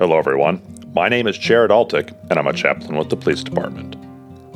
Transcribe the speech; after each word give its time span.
Hello, 0.00 0.16
everyone. 0.16 0.62
My 0.94 1.10
name 1.10 1.26
is 1.26 1.36
Jared 1.36 1.70
Altick, 1.70 2.16
and 2.30 2.38
I'm 2.38 2.46
a 2.46 2.54
chaplain 2.54 2.96
with 2.96 3.10
the 3.10 3.18
police 3.18 3.44
department. 3.44 3.96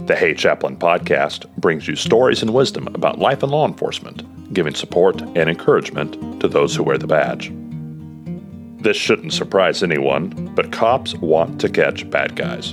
The 0.07 0.17
Hey 0.17 0.33
Chaplain 0.33 0.79
podcast 0.79 1.47
brings 1.59 1.87
you 1.87 1.97
stories 1.97 2.41
and 2.41 2.55
wisdom 2.55 2.87
about 2.95 3.19
life 3.19 3.43
in 3.43 3.51
law 3.51 3.69
enforcement, 3.69 4.23
giving 4.55 4.75
support 4.75 5.21
and 5.21 5.51
encouragement 5.51 6.41
to 6.41 6.49
those 6.49 6.75
who 6.75 6.83
wear 6.83 6.97
the 6.97 7.07
badge. 7.07 7.53
This 8.83 8.97
shouldn't 8.97 9.35
surprise 9.35 9.83
anyone, 9.83 10.31
but 10.55 10.73
cops 10.73 11.15
want 11.17 11.61
to 11.61 11.69
catch 11.69 12.09
bad 12.09 12.37
guys. 12.37 12.71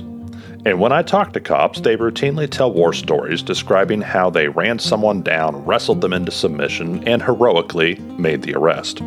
And 0.64 0.80
when 0.80 0.92
I 0.92 1.02
talk 1.02 1.34
to 1.34 1.40
cops, 1.40 1.80
they 1.80 1.98
routinely 1.98 2.48
tell 2.48 2.72
war 2.72 2.94
stories 2.94 3.42
describing 3.42 4.00
how 4.00 4.30
they 4.30 4.48
ran 4.48 4.78
someone 4.78 5.20
down, 5.20 5.62
wrestled 5.66 6.00
them 6.00 6.14
into 6.14 6.30
submission, 6.30 7.06
and 7.06 7.22
heroically 7.22 7.96
made 8.16 8.40
the 8.40 8.54
arrest. 8.54 9.02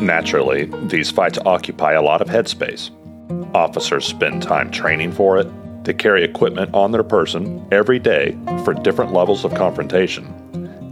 Naturally, 0.00 0.66
these 0.86 1.10
fights 1.10 1.38
occupy 1.44 1.92
a 1.92 2.02
lot 2.02 2.22
of 2.22 2.28
headspace. 2.28 2.90
Officers 3.54 4.04
spend 4.04 4.42
time 4.42 4.70
training 4.70 5.10
for 5.10 5.38
it. 5.38 5.48
They 5.84 5.92
carry 5.92 6.22
equipment 6.22 6.72
on 6.72 6.92
their 6.92 7.02
person 7.02 7.66
every 7.72 7.98
day 7.98 8.38
for 8.64 8.74
different 8.74 9.12
levels 9.12 9.44
of 9.44 9.54
confrontation. 9.54 10.26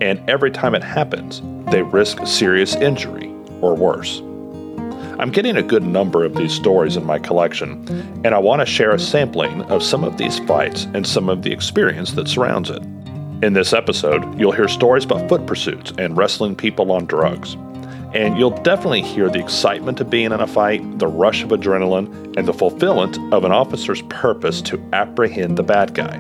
And 0.01 0.29
every 0.29 0.51
time 0.51 0.75
it 0.75 0.83
happens, 0.83 1.41
they 1.71 1.83
risk 1.83 2.27
serious 2.27 2.75
injury 2.75 3.33
or 3.61 3.75
worse. 3.75 4.21
I'm 5.19 5.31
getting 5.31 5.57
a 5.57 5.63
good 5.63 5.85
number 5.85 6.25
of 6.25 6.35
these 6.35 6.53
stories 6.53 6.97
in 6.97 7.05
my 7.05 7.19
collection, 7.19 7.87
and 8.25 8.35
I 8.35 8.39
want 8.39 8.61
to 8.61 8.67
share 8.67 8.91
a 8.91 8.99
sampling 8.99 9.63
of 9.63 9.83
some 9.83 10.03
of 10.05 10.19
these 10.19 10.41
fights 10.41 10.89
and 10.95 11.07
some 11.07 11.29
of 11.29 11.43
the 11.43 11.53
experience 11.53 12.13
that 12.13 12.29
surrounds 12.29 12.71
it. 12.71 12.83
In 13.43 13.53
this 13.53 13.73
episode, 13.73 14.39
you'll 14.39 14.53
hear 14.53 14.69
stories 14.69 15.05
about 15.05 15.29
foot 15.29 15.47
pursuits 15.47 15.93
and 15.97 16.17
wrestling 16.17 16.57
people 16.57 16.91
on 16.91 17.07
drugs. 17.07 17.57
And 18.17 18.39
you'll 18.39 18.63
definitely 18.63 19.03
hear 19.03 19.29
the 19.29 19.41
excitement 19.41 20.01
of 20.01 20.09
being 20.09 20.33
in 20.33 20.41
a 20.41 20.47
fight, 20.47 20.99
the 20.99 21.07
rush 21.07 21.43
of 21.43 21.51
adrenaline, 21.51 22.35
and 22.39 22.49
the 22.49 22.55
fulfillment 22.55 23.19
of 23.31 23.45
an 23.45 23.53
officer's 23.53 24.01
purpose 24.09 24.63
to 24.63 24.83
apprehend 24.95 25.59
the 25.59 25.63
bad 25.63 25.93
guy. 25.93 26.17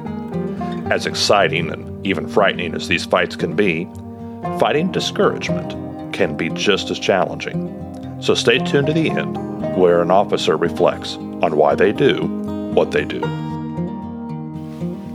As 0.91 1.07
exciting 1.07 1.71
and 1.71 2.07
even 2.07 2.29
frightening 2.29 2.75
as 2.75 2.89
these 2.89 3.07
fights 3.07 3.35
can 3.35 3.57
be, 3.57 3.89
fighting 4.61 4.93
discouragement 4.93 6.13
can 6.13 6.37
be 6.37 6.51
just 6.51 6.91
as 6.91 6.99
challenging. 6.99 7.75
So 8.21 8.35
stay 8.35 8.59
tuned 8.59 8.89
to 8.89 8.93
the 8.93 9.09
end, 9.09 9.75
where 9.75 10.03
an 10.03 10.11
officer 10.11 10.59
reflects 10.59 11.17
on 11.17 11.57
why 11.57 11.77
they 11.77 11.93
do 11.93 12.27
what 12.75 12.91
they 12.91 13.07
do. 13.07 13.21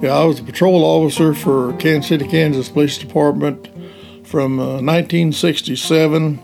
Yeah, 0.02 0.16
I 0.16 0.24
was 0.24 0.40
a 0.40 0.44
patrol 0.44 0.84
officer 0.84 1.36
for 1.36 1.74
Kansas 1.74 2.10
City, 2.10 2.28
Kansas 2.28 2.70
Police 2.70 2.98
Department 2.98 3.68
from 4.24 4.60
uh, 4.60 4.82
1967 4.82 6.42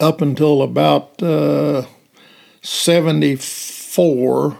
up 0.00 0.20
until 0.20 0.62
about 0.62 1.22
uh, 1.22 1.84
74. 2.62 4.58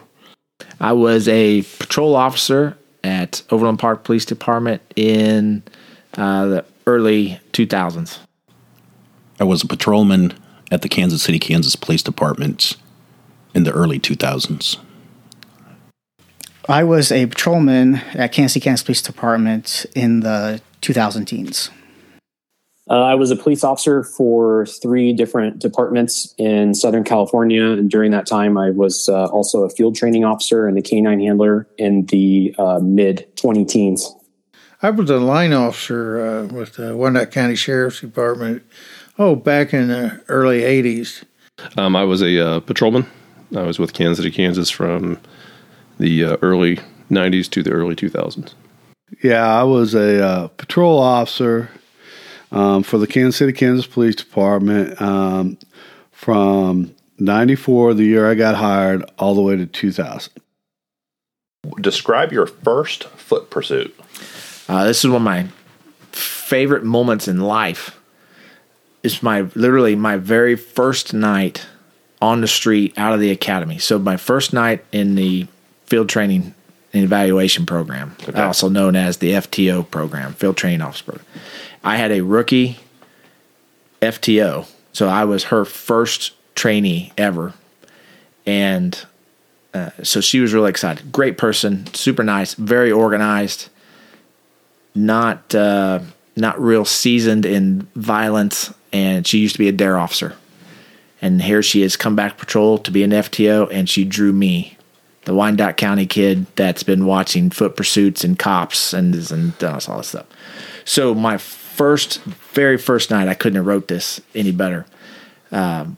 I 0.78 0.92
was 0.92 1.26
a 1.28 1.62
patrol 1.78 2.14
officer 2.14 2.76
at 3.02 3.42
Overland 3.50 3.78
Park 3.78 4.04
Police 4.04 4.24
Department 4.24 4.82
in 4.96 5.62
uh, 6.16 6.46
the 6.46 6.64
early 6.86 7.40
2000s. 7.52 8.18
I 9.38 9.44
was 9.44 9.62
a 9.62 9.66
patrolman 9.66 10.34
at 10.70 10.82
the 10.82 10.88
Kansas 10.88 11.22
City, 11.22 11.38
Kansas 11.38 11.76
Police 11.76 12.02
Department 12.02 12.76
in 13.54 13.64
the 13.64 13.72
early 13.72 13.98
2000s. 13.98 14.76
I 16.68 16.84
was 16.84 17.10
a 17.10 17.26
patrolman 17.26 17.96
at 18.14 18.32
Kansas 18.32 18.52
City, 18.52 18.64
Kansas 18.64 18.84
Police 18.84 19.02
Department 19.02 19.86
in 19.94 20.20
the 20.20 20.60
2000 20.82 21.24
teens. 21.24 21.70
Uh, 22.90 23.04
I 23.04 23.14
was 23.14 23.30
a 23.30 23.36
police 23.36 23.62
officer 23.62 24.02
for 24.02 24.66
three 24.66 25.12
different 25.12 25.60
departments 25.60 26.34
in 26.38 26.74
Southern 26.74 27.04
California. 27.04 27.64
And 27.64 27.88
during 27.88 28.10
that 28.10 28.26
time, 28.26 28.58
I 28.58 28.70
was 28.70 29.08
uh, 29.08 29.26
also 29.26 29.62
a 29.62 29.70
field 29.70 29.94
training 29.94 30.24
officer 30.24 30.66
and 30.66 30.76
a 30.76 30.82
canine 30.82 31.20
handler 31.20 31.68
in 31.78 32.06
the 32.06 32.52
uh, 32.58 32.80
mid 32.82 33.28
20 33.36 33.64
teens. 33.64 34.12
I 34.82 34.90
was 34.90 35.08
a 35.08 35.18
line 35.18 35.52
officer 35.52 36.20
uh, 36.20 36.46
with 36.46 36.74
the 36.74 36.96
Wyandotte 36.96 37.30
County 37.30 37.54
Sheriff's 37.54 38.00
Department, 38.00 38.64
oh, 39.18 39.36
back 39.36 39.72
in 39.72 39.88
the 39.88 40.20
early 40.26 40.62
80s. 40.62 41.22
Um, 41.76 41.94
I 41.94 42.02
was 42.02 42.22
a 42.22 42.44
uh, 42.44 42.60
patrolman. 42.60 43.06
I 43.54 43.62
was 43.62 43.78
with 43.78 43.92
Kansas 43.92 44.24
City, 44.24 44.34
Kansas 44.34 44.70
from 44.70 45.20
the 45.98 46.24
uh, 46.24 46.36
early 46.42 46.80
90s 47.08 47.48
to 47.50 47.62
the 47.62 47.70
early 47.70 47.94
2000s. 47.94 48.54
Yeah, 49.22 49.46
I 49.46 49.62
was 49.62 49.94
a 49.94 50.50
patrol 50.56 50.98
officer 50.98 51.68
um, 52.52 52.82
for 52.82 52.98
the 52.98 53.06
Kansas 53.06 53.36
City, 53.36 53.52
Kansas 53.52 53.86
Police 53.86 54.16
Department 54.16 55.00
um, 55.00 55.58
from 56.10 56.94
94, 57.18 57.94
the 57.94 58.04
year 58.04 58.30
I 58.30 58.34
got 58.34 58.56
hired, 58.56 59.04
all 59.18 59.34
the 59.34 59.42
way 59.42 59.56
to 59.56 59.66
2000. 59.66 60.32
Describe 61.80 62.32
your 62.32 62.46
first 62.46 63.04
foot 63.04 63.50
pursuit. 63.50 63.94
Uh, 64.68 64.84
this 64.84 65.04
is 65.04 65.10
one 65.10 65.16
of 65.16 65.22
my 65.22 65.48
favorite 66.12 66.84
moments 66.84 67.28
in 67.28 67.40
life. 67.40 67.98
It's 69.02 69.22
my 69.22 69.42
literally 69.54 69.94
my 69.94 70.16
very 70.16 70.56
first 70.56 71.14
night 71.14 71.66
on 72.20 72.40
the 72.40 72.48
street 72.48 72.96
out 72.98 73.12
of 73.12 73.20
the 73.20 73.30
academy. 73.30 73.78
So 73.78 73.98
my 73.98 74.16
first 74.16 74.52
night 74.52 74.84
in 74.92 75.14
the 75.14 75.46
field 75.86 76.08
training 76.08 76.54
and 76.92 77.04
evaluation 77.04 77.66
program, 77.66 78.16
okay. 78.28 78.40
also 78.40 78.68
known 78.68 78.96
as 78.96 79.18
the 79.18 79.32
FTO 79.32 79.88
program, 79.90 80.32
field 80.34 80.56
training 80.56 80.82
officer 80.82 81.04
program. 81.04 81.26
I 81.82 81.96
had 81.96 82.12
a 82.12 82.20
rookie 82.20 82.78
FTO, 84.02 84.66
so 84.92 85.08
I 85.08 85.24
was 85.24 85.44
her 85.44 85.64
first 85.64 86.32
trainee 86.54 87.12
ever, 87.16 87.54
and 88.46 88.98
uh, 89.72 89.90
so 90.02 90.20
she 90.20 90.40
was 90.40 90.52
really 90.52 90.70
excited. 90.70 91.12
Great 91.12 91.38
person, 91.38 91.86
super 91.94 92.22
nice, 92.22 92.54
very 92.54 92.90
organized. 92.90 93.68
Not 94.94 95.54
uh, 95.54 96.00
not 96.36 96.60
real 96.60 96.84
seasoned 96.84 97.46
in 97.46 97.86
violence, 97.94 98.74
and 98.92 99.26
she 99.26 99.38
used 99.38 99.54
to 99.54 99.58
be 99.58 99.68
a 99.68 99.72
DARE 99.72 99.98
officer. 99.98 100.34
And 101.22 101.42
here 101.42 101.62
she 101.62 101.82
is, 101.82 101.96
come 101.96 102.16
back 102.16 102.38
patrol 102.38 102.78
to 102.78 102.90
be 102.90 103.02
an 103.02 103.10
FTO, 103.10 103.68
and 103.70 103.88
she 103.88 104.04
drew 104.04 104.32
me, 104.32 104.76
the 105.26 105.34
Wyandotte 105.34 105.76
County 105.76 106.06
kid 106.06 106.46
that's 106.56 106.82
been 106.82 107.04
watching 107.04 107.50
foot 107.50 107.76
pursuits 107.76 108.24
and 108.24 108.38
cops 108.38 108.92
and 108.92 109.14
and 109.30 109.62
all 109.62 109.98
this 109.98 110.08
stuff. 110.08 110.26
So 110.84 111.14
my 111.14 111.36
first, 111.70 112.22
very 112.52 112.76
first 112.76 113.10
night, 113.10 113.28
I 113.28 113.34
couldn't 113.34 113.56
have 113.56 113.66
wrote 113.66 113.88
this 113.88 114.20
any 114.34 114.52
better. 114.52 114.86
Um, 115.52 115.96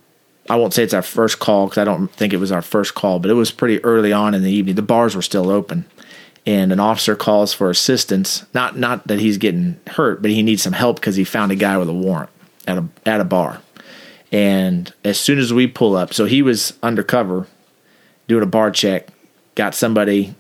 I 0.49 0.57
won't 0.57 0.75
say 0.75 0.83
it's 0.83 0.95
our 0.95 1.03
first 1.03 1.39
call 1.39 1.67
because 1.67 1.79
I 1.79 1.85
don't 1.85 2.09
think 2.09 2.33
it 2.33 2.39
was 2.39 2.53
our 2.53 2.63
first 2.63 2.95
call, 2.95 3.19
but 3.19 3.31
it 3.31 3.35
was 3.35 3.51
pretty 3.51 3.83
early 3.85 4.13
on 4.13 4.35
in 4.35 4.43
the 4.43 4.51
evening. 4.51 4.75
The 4.75 4.83
bars 4.83 5.15
were 5.15 5.23
still 5.23 5.51
open, 5.51 5.85
and 6.47 6.73
an 6.73 6.81
officer 6.81 7.15
calls 7.15 7.53
for 7.53 7.71
assistance. 7.71 8.45
Not 8.53 8.77
not 8.77 9.07
that 9.07 9.21
he's 9.21 9.39
getting 9.39 9.79
hurt, 9.87 10.21
but 10.21 10.31
he 10.31 10.43
needs 10.43 10.63
some 10.63 10.73
help 10.73 10.97
because 10.97 11.17
he 11.17 11.25
found 11.25 11.53
a 11.53 11.57
guy 11.57 11.79
with 11.79 11.89
a 11.89 11.95
warrant 11.95 12.31
at 12.67 12.79
a 12.79 12.89
at 13.07 13.21
a 13.21 13.25
bar. 13.25 13.61
And 14.33 14.93
as 15.05 15.21
soon 15.21 15.39
as 15.39 15.53
we 15.53 15.67
pull 15.67 15.95
up, 15.95 16.13
so 16.13 16.25
he 16.25 16.43
was 16.43 16.73
undercover 16.83 17.47
doing 18.27 18.43
a 18.43 18.47
bar 18.47 18.71
check, 18.71 19.09
got 19.55 19.75
somebody 19.75 20.35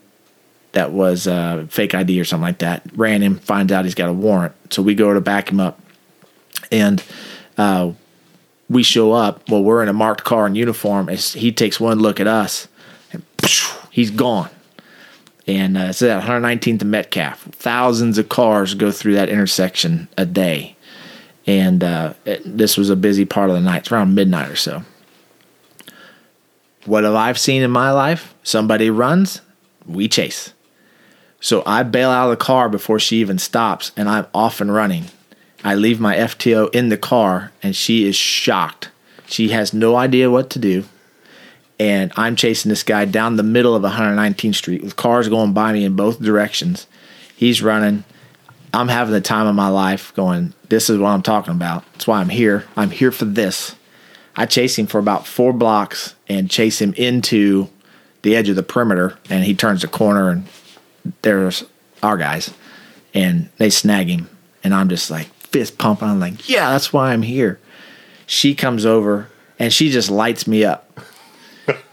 that 0.72 0.93
was 0.93 1.27
uh, 1.27 1.66
fake 1.69 1.94
ID 1.94 2.21
or 2.21 2.25
something 2.25 2.43
like 2.43 2.59
that. 2.59 2.83
Ran 2.94 3.22
him, 3.22 3.38
finds 3.38 3.72
out 3.72 3.84
he's 3.84 3.94
got 3.94 4.09
a 4.09 4.12
warrant. 4.12 4.55
So 4.71 4.83
we 4.83 4.94
go 4.94 5.12
to 5.12 5.21
back 5.21 5.50
him 5.50 5.60
up, 5.60 5.81
and 6.71 7.03
uh, 7.59 7.93
we 8.69 8.82
show 8.82 9.12
up. 9.12 9.49
Well, 9.49 9.62
we're 9.62 9.82
in 9.82 9.88
a 9.88 9.94
marked 9.94 10.25
car 10.25 10.47
in 10.47 10.55
uniform. 10.55 11.09
As 11.09 11.34
he 11.34 11.53
takes 11.53 11.78
one 11.78 11.99
look 11.99 12.21
at 12.21 12.27
us, 12.27 12.69
and 13.12 13.22
he's 13.91 14.11
gone. 14.11 14.50
And 15.47 15.77
uh, 15.77 15.87
it's 15.91 16.03
at 16.03 16.22
119th 16.22 16.82
and 16.82 16.91
Metcalf. 16.91 17.43
Thousands 17.53 18.16
of 18.16 18.28
cars 18.28 18.75
go 18.75 18.93
through 18.93 19.15
that 19.15 19.28
intersection 19.28 20.09
a 20.16 20.25
day, 20.25 20.77
and 21.47 21.84
uh, 21.84 22.14
it, 22.25 22.43
this 22.44 22.76
was 22.79 22.88
a 22.88 22.97
busy 22.97 23.25
part 23.25 23.50
of 23.50 23.56
the 23.56 23.61
night. 23.61 23.79
It's 23.79 23.93
around 23.93 24.14
midnight 24.14 24.49
or 24.49 24.56
so. 24.56 24.85
What 26.87 27.05
have 27.05 27.14
I 27.14 27.32
seen 27.35 27.62
in 27.62 27.70
my 27.70 27.93
life? 27.93 28.35
Somebody 28.43 28.91
runs, 28.91 29.41
we 29.87 30.08
chase. 30.08 30.52
So 31.43 31.65
I 31.67 31.83
bail 31.83 32.09
out 32.09 32.31
of 32.31 32.39
the 32.39 32.44
car 32.44 32.69
before 32.69 33.00
she 33.00 33.17
even 33.17 33.37
stops, 33.37 33.91
and 33.97 34.09
I'm 34.09 34.27
off 34.33 34.61
and 34.61 34.73
running. 34.73 35.06
I 35.65 35.75
leave 35.75 35.99
my 35.99 36.15
FTO 36.17 36.73
in 36.73 36.89
the 36.89 36.97
car, 36.97 37.50
and 37.65 37.75
she 37.75 38.06
is 38.06 38.15
shocked. 38.15 38.91
She 39.27 39.49
has 39.49 39.75
no 39.75 39.97
idea 39.97 40.31
what 40.31 40.50
to 40.50 40.61
do. 40.61 40.85
And 41.81 42.12
I'm 42.17 42.37
chasing 42.37 42.69
this 42.69 42.85
guy 42.85 43.06
down 43.06 43.35
the 43.35 43.43
middle 43.43 43.75
of 43.75 43.83
119th 43.83 44.55
Street 44.55 44.85
with 44.85 44.94
cars 44.94 45.29
going 45.29 45.53
by 45.53 45.73
me 45.73 45.85
in 45.85 45.97
both 45.97 46.21
directions. 46.21 46.87
He's 47.35 47.61
running. 47.61 48.05
I'm 48.73 48.88
having 48.88 49.12
the 49.12 49.21
time 49.21 49.49
of 49.49 49.56
my 49.56 49.69
life 49.69 50.15
going, 50.15 50.55
This 50.69 50.88
is 50.88 50.99
what 50.99 51.09
I'm 51.09 51.23
talking 51.23 51.55
about. 51.55 51.85
That's 51.93 52.06
why 52.06 52.21
I'm 52.21 52.29
here. 52.29 52.67
I'm 52.77 52.91
here 52.91 53.11
for 53.11 53.25
this. 53.25 53.75
I 54.37 54.47
chase 54.47 54.79
him 54.79 54.87
for 54.87 54.99
about 54.99 55.27
four 55.27 55.53
blocks 55.53 56.15
and 56.29 56.49
chase 56.49 56.81
him 56.81 56.95
into 56.95 57.69
the 58.23 58.37
edge 58.37 58.49
of 58.49 58.55
the 58.55 58.62
perimeter, 58.62 59.19
and 59.29 59.43
he 59.43 59.56
turns 59.56 59.83
the 59.83 59.88
corner 59.88 60.29
and 60.29 60.47
there's 61.22 61.64
our 62.02 62.16
guys, 62.16 62.52
and 63.14 63.49
they 63.58 63.70
snag 63.70 64.08
him, 64.08 64.28
and 64.64 64.75
I'm 64.75 64.88
just 64.88 65.10
like 65.10 65.26
fist 65.52 65.78
pumping. 65.78 66.08
I'm 66.08 66.20
like, 66.20 66.49
yeah, 66.49 66.70
that's 66.70 66.93
why 66.93 67.12
I'm 67.12 67.22
here. 67.22 67.60
She 68.26 68.54
comes 68.54 68.87
over 68.87 69.28
and 69.58 69.72
she 69.72 69.90
just 69.90 70.10
lights 70.10 70.46
me 70.46 70.64
up. 70.64 70.99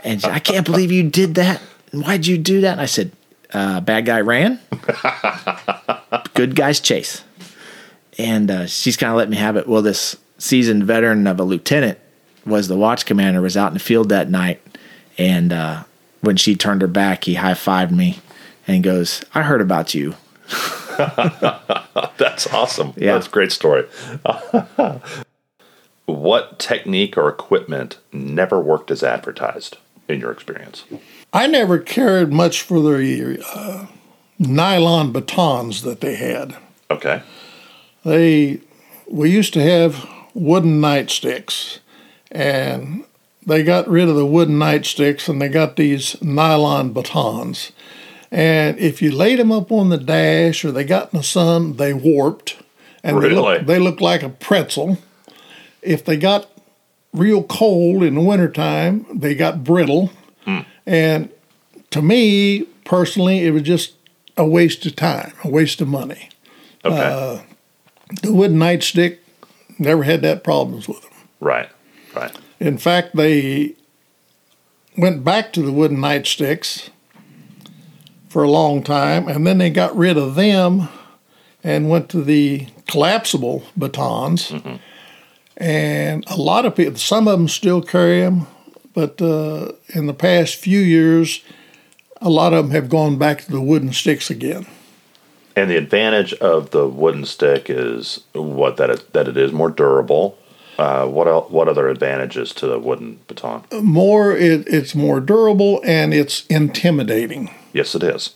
And 0.04 0.22
she, 0.22 0.28
I 0.28 0.40
can't 0.40 0.66
believe 0.66 0.92
you 0.92 1.04
did 1.04 1.36
that. 1.36 1.60
Why'd 1.92 2.26
you 2.26 2.38
do 2.38 2.62
that? 2.62 2.74
And 2.74 2.82
I 2.82 2.86
said, 2.86 3.12
uh, 3.54 3.82
bad 3.82 4.06
guy 4.06 4.22
ran, 4.22 4.60
good 6.34 6.56
guys 6.56 6.80
chase. 6.80 7.24
And 8.18 8.50
uh, 8.50 8.66
she's 8.68 8.98
kind 8.98 9.12
of 9.12 9.18
let 9.18 9.30
me 9.30 9.38
have 9.38 9.58
it. 9.58 9.68
Well, 9.68 9.82
this 9.82 10.16
seasoned 10.38 10.86
veteran 10.86 11.28
of 11.28 11.40
a 11.40 11.44
lieutenant 11.44 12.00
was 12.46 12.68
the 12.68 12.78
watch 12.78 13.06
commander, 13.06 13.42
was 13.42 13.58
out 13.58 13.68
in 13.68 13.74
the 13.74 13.80
field 13.80 14.10
that 14.10 14.30
night. 14.30 14.62
And 15.18 15.52
uh, 15.52 15.84
when 16.22 16.38
she 16.38 16.56
turned 16.56 16.82
her 16.82 16.88
back, 16.88 17.26
he 17.26 17.36
high 17.36 17.54
fived 17.54 17.92
me 17.92 18.20
and 18.70 18.84
goes, 18.84 19.24
I 19.34 19.42
heard 19.44 19.62
about 19.62 19.94
you. 19.94 20.16
That's 22.18 22.48
awesome. 22.48 22.94
Yeah. 22.96 23.14
That's 23.14 23.28
a 23.28 23.32
great 23.32 23.52
story. 23.52 23.88
what 26.06 26.60
technique 26.60 27.18
or 27.18 27.30
equipment 27.30 27.98
never 28.12 28.60
worked 28.60 28.92
as 28.92 29.04
advertised 29.04 29.78
in 30.08 30.20
your 30.20 30.32
experience? 30.32 30.86
I 31.34 31.48
never 31.48 31.80
cared 31.80 32.32
much 32.34 32.62
for 32.62 32.82
the 32.82 33.44
uh, 33.54 33.88
nylon 34.38 35.12
batons 35.12 35.82
that 35.84 36.02
they 36.02 36.16
had. 36.16 36.56
Okay. 36.92 37.22
They, 38.04 38.62
we 39.08 39.30
used 39.32 39.54
to 39.54 39.62
have 39.62 40.08
wooden 40.34 40.82
nightsticks, 40.82 41.80
and 42.32 43.04
they 43.46 43.64
got 43.64 43.88
rid 43.88 44.10
of 44.10 44.16
the 44.16 44.26
wooden 44.26 44.60
nightsticks 44.60 45.28
and 45.28 45.42
they 45.42 45.50
got 45.50 45.76
these 45.76 46.22
nylon 46.22 46.94
batons. 46.94 47.72
And 48.32 48.78
if 48.78 49.02
you 49.02 49.12
laid 49.12 49.40
them 49.40 49.52
up 49.52 49.72
on 49.72 49.90
the 49.90 49.98
dash 49.98 50.64
or 50.64 50.72
they 50.72 50.84
got 50.84 51.12
in 51.14 51.18
the 51.20 51.24
sun, 51.24 51.78
they 51.78 51.94
warped, 51.94 52.58
and 53.04 53.18
they 53.18 53.30
Really? 53.30 53.36
look, 53.36 53.66
they 53.66 53.80
looked 53.80 54.02
like 54.02 54.22
a 54.24 54.30
pretzel. 54.30 55.00
If 55.82 56.06
they 56.06 56.16
got 56.18 56.48
real 57.14 57.42
cold 57.44 58.04
in 58.04 58.16
the 58.16 58.22
wintertime, 58.22 59.06
they 59.12 59.34
got 59.34 59.64
brittle. 59.64 60.12
Hmm. 60.46 60.60
And 60.86 61.30
to 61.92 62.02
me 62.04 62.64
personally, 62.86 63.46
it 63.46 63.52
was 63.52 63.64
just 63.64 63.94
a 64.38 64.46
waste 64.46 64.86
of 64.86 64.96
time, 64.96 65.34
a 65.44 65.50
waste 65.50 65.82
of 65.82 65.88
money. 65.88 66.30
Okay. 66.86 66.96
Uh, 66.98 67.40
the 68.22 68.32
wooden 68.34 68.58
nightstick 68.58 69.18
never 69.80 70.04
had 70.04 70.22
that 70.22 70.44
problems 70.44 70.88
with 70.88 71.02
them. 71.02 71.12
right. 71.40 71.70
Right. 72.16 72.36
In 72.60 72.78
fact, 72.80 73.16
they 73.16 73.76
went 74.98 75.24
back 75.24 75.54
to 75.54 75.62
the 75.62 75.72
wooden 75.72 75.98
nightsticks 75.98 76.90
for 78.30 78.44
a 78.44 78.50
long 78.50 78.84
time, 78.84 79.28
and 79.28 79.46
then 79.46 79.58
they 79.58 79.70
got 79.70 79.96
rid 79.98 80.18
of 80.18 80.36
them 80.36 80.88
and 81.64 81.90
went 81.90 82.10
to 82.10 82.24
the 82.24 82.68
collapsible 82.88 83.64
batons. 83.76 84.54
And 85.58 86.24
a 86.30 86.38
lot 86.38 86.66
of 86.66 86.76
people, 86.76 86.96
some 86.96 87.28
of 87.28 87.38
them 87.38 87.50
still 87.50 87.82
carry 87.82 88.22
them, 88.22 88.48
but 88.94 89.22
uh, 89.22 89.74
in 89.90 90.08
the 90.08 90.14
past 90.14 90.56
few 90.56 90.80
years, 90.80 91.42
a 92.22 92.30
lot 92.30 92.54
of 92.54 92.66
them 92.66 92.72
have 92.72 92.90
gone 92.90 93.18
back 93.18 93.42
to 93.42 93.52
the 93.52 93.62
wooden 93.62 93.92
sticks 93.92 94.30
again. 94.30 94.68
And 95.56 95.70
the 95.70 95.76
advantage 95.76 96.34
of 96.36 96.72
the 96.72 96.88
wooden 96.88 97.26
stick 97.26 97.70
is 97.70 98.24
what 98.34 98.78
that 98.78 98.90
it, 98.90 99.12
that 99.12 99.28
it 99.28 99.36
is 99.36 99.52
more 99.52 99.70
durable. 99.70 100.38
Uh, 100.78 101.06
what 101.06 101.28
el- 101.28 101.50
what 101.50 101.68
other 101.68 101.90
advantages 101.90 102.54
to 102.54 102.66
the 102.66 102.80
wooden 102.80 103.20
baton? 103.28 103.66
More, 103.82 104.32
it, 104.32 104.66
it's 104.68 104.96
more 104.96 105.20
durable 105.20 105.82
and 105.84 106.14
it's 106.14 106.46
intimidating. 106.46 107.54
Yes, 107.74 107.96
it 107.96 108.04
is. 108.04 108.36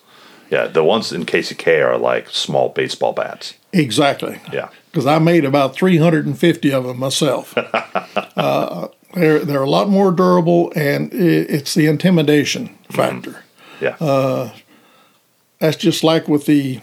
Yeah, 0.50 0.68
the 0.68 0.84
ones 0.84 1.12
in 1.12 1.26
KCK 1.26 1.84
are 1.84 1.98
like 1.98 2.30
small 2.30 2.70
baseball 2.70 3.14
bats. 3.14 3.56
Exactly. 3.72 4.40
Yeah. 4.52 4.70
because 4.92 5.08
I 5.08 5.18
made 5.18 5.46
about 5.46 5.76
350 5.76 6.72
of 6.74 6.84
them 6.84 7.00
myself. 7.00 7.58
uh, 8.38 8.88
they're 9.16 9.40
they're 9.40 9.64
a 9.64 9.70
lot 9.70 9.90
more 9.90 10.12
durable, 10.12 10.72
and 10.76 11.12
it's 11.14 11.74
the 11.74 11.88
intimidation 11.88 12.78
factor. 12.92 13.44
Yeah. 13.82 14.52
That's 15.60 15.78
just 15.78 16.04
like 16.04 16.28
with 16.28 16.46
the 16.46 16.82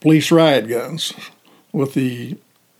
police 0.00 0.30
riot 0.30 0.68
guns, 0.68 1.12
with 1.72 1.94
the 1.94 2.36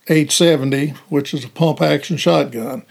870, 0.07 0.89
which 1.09 1.33
is 1.33 1.43
a 1.43 1.49
pump 1.49 1.81
action 1.81 2.17
shotgun. 2.17 2.83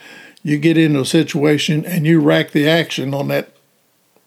You 0.43 0.59
get 0.59 0.76
into 0.76 1.00
a 1.00 1.06
situation 1.06 1.87
and 1.87 2.06
you 2.06 2.21
rack 2.21 2.50
the 2.50 2.69
action 2.69 3.15
on 3.15 3.29
that 3.29 3.56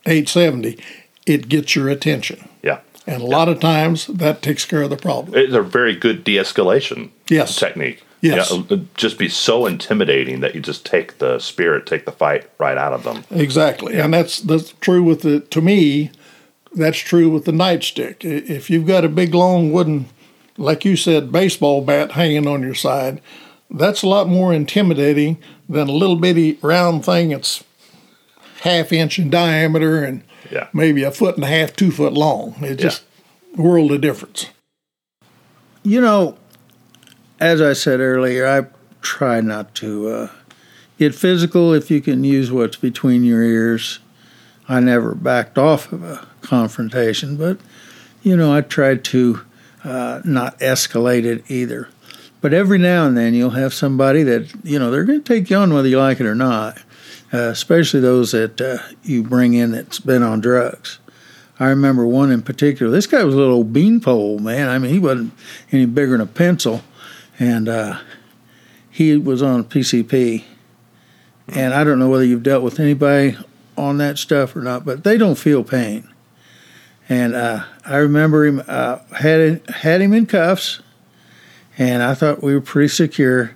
870, 0.07 0.79
it 1.27 1.47
gets 1.50 1.75
your 1.75 1.89
attention. 1.89 2.47
yeah. 2.63 2.79
And 3.09 3.21
a 3.21 3.25
lot 3.25 3.47
of 3.47 3.62
times 3.62 4.07
that 4.07 4.41
takes 4.41 4.65
care 4.65 4.81
of 4.81 4.89
the 4.89 4.97
problem. 4.97 5.33
It's 5.38 5.53
a 5.53 5.62
very 5.62 5.95
good 5.95 6.25
de-escalation 6.25 7.09
Yes. 7.29 7.56
technique. 7.56 8.03
Yes. 8.19 8.51
Yeah, 8.51 8.63
uh, 8.69 8.79
just 8.95 9.18
be 9.18 9.29
so 9.29 9.65
intimidating 9.65 10.41
that 10.41 10.56
you 10.56 10.59
just 10.62 10.85
take 10.85 11.19
the 11.19 11.39
spirit, 11.39 11.85
take 11.85 12.03
the 12.06 12.12
fight 12.12 12.50
right 12.57 12.77
out 12.77 12.91
of 12.91 13.03
them. 13.03 13.24
Exactly, 13.31 13.94
and 13.97 14.13
that's 14.13 14.39
that's 14.41 14.74
true 14.81 15.03
with 15.03 15.21
the. 15.21 15.39
To 15.39 15.62
me, 15.62 16.09
that's 16.75 16.97
true 16.97 17.30
with 17.30 17.45
the 17.45 17.51
nightstick. 17.53 18.25
If 18.25 18.69
you've 18.71 18.88
got 18.88 19.06
a 19.06 19.09
big 19.09 19.33
long 19.35 19.71
wooden, 19.71 20.07
like 20.57 20.83
you 20.83 20.95
said, 20.97 21.31
baseball 21.31 21.81
bat 21.81 22.13
hanging 22.13 22.47
on 22.47 22.62
your 22.63 22.73
side, 22.75 23.21
that's 23.69 24.01
a 24.03 24.07
lot 24.09 24.27
more 24.27 24.51
intimidating 24.53 25.38
than 25.69 25.88
a 25.88 25.94
little 25.94 26.15
bitty 26.18 26.57
round 26.63 27.06
thing 27.06 27.30
that's 27.30 27.63
half 28.62 28.91
inch 28.91 29.19
in 29.19 29.30
diameter 29.30 30.03
and 30.03 30.23
Yeah. 30.51 30.67
maybe 30.73 31.03
a 31.03 31.11
foot 31.11 31.35
and 31.35 31.44
a 31.44 31.47
half, 31.47 31.75
two 31.75 31.91
foot 31.91 32.13
long. 32.13 32.55
It's 32.61 32.81
just 32.81 33.03
a 33.57 33.61
world 33.61 33.91
of 33.91 34.01
difference. 34.01 34.47
You 35.83 36.01
know, 36.01 36.38
as 37.39 37.61
I 37.61 37.73
said 37.73 37.99
earlier, 37.99 38.47
I 38.47 38.67
try 39.01 39.41
not 39.41 39.73
to 39.75 40.09
uh, 40.09 40.29
get 40.97 41.15
physical 41.15 41.73
if 41.73 41.89
you 41.89 42.01
can 42.01 42.23
use 42.23 42.51
what's 42.51 42.77
between 42.77 43.23
your 43.23 43.41
ears. 43.41 43.99
I 44.67 44.79
never 44.79 45.15
backed 45.15 45.57
off 45.57 45.91
of 45.94 46.03
a 46.03 46.27
confrontation, 46.41 47.38
but, 47.38 47.57
you 48.21 48.35
know, 48.35 48.53
I 48.53 48.61
tried 48.61 49.03
to 49.05 49.41
uh, 49.83 50.21
not 50.25 50.59
escalate 50.59 51.23
it 51.23 51.49
either. 51.49 51.89
But 52.41 52.53
every 52.53 52.77
now 52.77 53.05
and 53.05 53.17
then 53.17 53.33
you'll 53.33 53.51
have 53.51 53.73
somebody 53.73 54.23
that, 54.23 54.53
you 54.63 54.77
know, 54.77 54.91
they're 54.91 55.05
going 55.05 55.23
to 55.23 55.33
take 55.33 55.49
you 55.49 55.55
on 55.57 55.73
whether 55.73 55.88
you 55.88 55.97
like 55.99 56.19
it 56.19 56.25
or 56.25 56.35
not, 56.35 56.77
uh, 57.33 57.50
especially 57.50 58.00
those 58.00 58.31
that 58.31 58.62
uh, 58.62 58.77
you 59.03 59.24
bring 59.24 59.53
in 59.53 59.71
that's 59.71 60.00
been 60.00 60.24
on 60.24 60.39
drugs. 60.39 61.00
I 61.59 61.69
remember 61.69 62.06
one 62.06 62.31
in 62.31 62.41
particular. 62.41 62.91
This 62.91 63.07
guy 63.07 63.24
was 63.24 63.33
a 63.33 63.38
little 63.38 63.63
beanpole, 63.63 64.39
man. 64.39 64.69
I 64.69 64.77
mean, 64.77 64.91
he 64.91 65.00
wasn't 65.00 65.33
any 65.71 65.85
bigger 65.85 66.12
than 66.12 66.21
a 66.21 66.25
pencil, 66.27 66.83
and 67.39 67.68
uh, 67.68 68.00
he 68.89 69.18
was 69.18 69.41
on 69.41 69.63
PCP. 69.63 70.44
And 71.47 71.73
I 71.73 71.83
don't 71.83 71.97
know 71.97 72.09
whether 72.09 72.25
you've 72.25 72.44
dealt 72.44 72.63
with 72.63 72.80
anybody 72.80 73.37
on 73.78 73.97
that 73.97 74.18
stuff 74.18 74.56
or 74.56 74.61
not, 74.61 74.85
but 74.85 75.04
they 75.04 75.18
don't 75.18 75.37
feel 75.37 75.63
pain. 75.63 76.07
And 77.09 77.35
uh, 77.35 77.63
I 77.85 77.97
remember 77.97 78.45
him 78.45 78.61
uh, 78.68 78.99
had 79.16 79.68
had 79.69 80.01
him 80.01 80.13
in 80.13 80.25
cuffs, 80.25 80.81
and 81.78 82.04
I 82.04 82.13
thought 82.13 82.44
we 82.44 82.54
were 82.54 82.61
pretty 82.61 82.90
secure. 82.90 83.56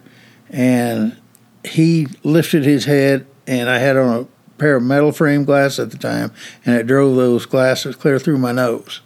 And 0.49 1.17
he 1.63 2.07
lifted 2.23 2.63
his 2.63 2.85
head, 2.85 3.25
and 3.51 3.69
I 3.69 3.79
had 3.79 3.97
on 3.97 4.21
a 4.21 4.57
pair 4.57 4.77
of 4.77 4.83
metal 4.83 5.11
frame 5.11 5.43
glasses 5.43 5.79
at 5.79 5.91
the 5.91 5.97
time, 5.97 6.31
and 6.65 6.75
it 6.75 6.87
drove 6.87 7.17
those 7.17 7.45
glasses 7.45 7.97
clear 7.97 8.17
through 8.17 8.37
my 8.37 8.53
nose. 8.53 9.01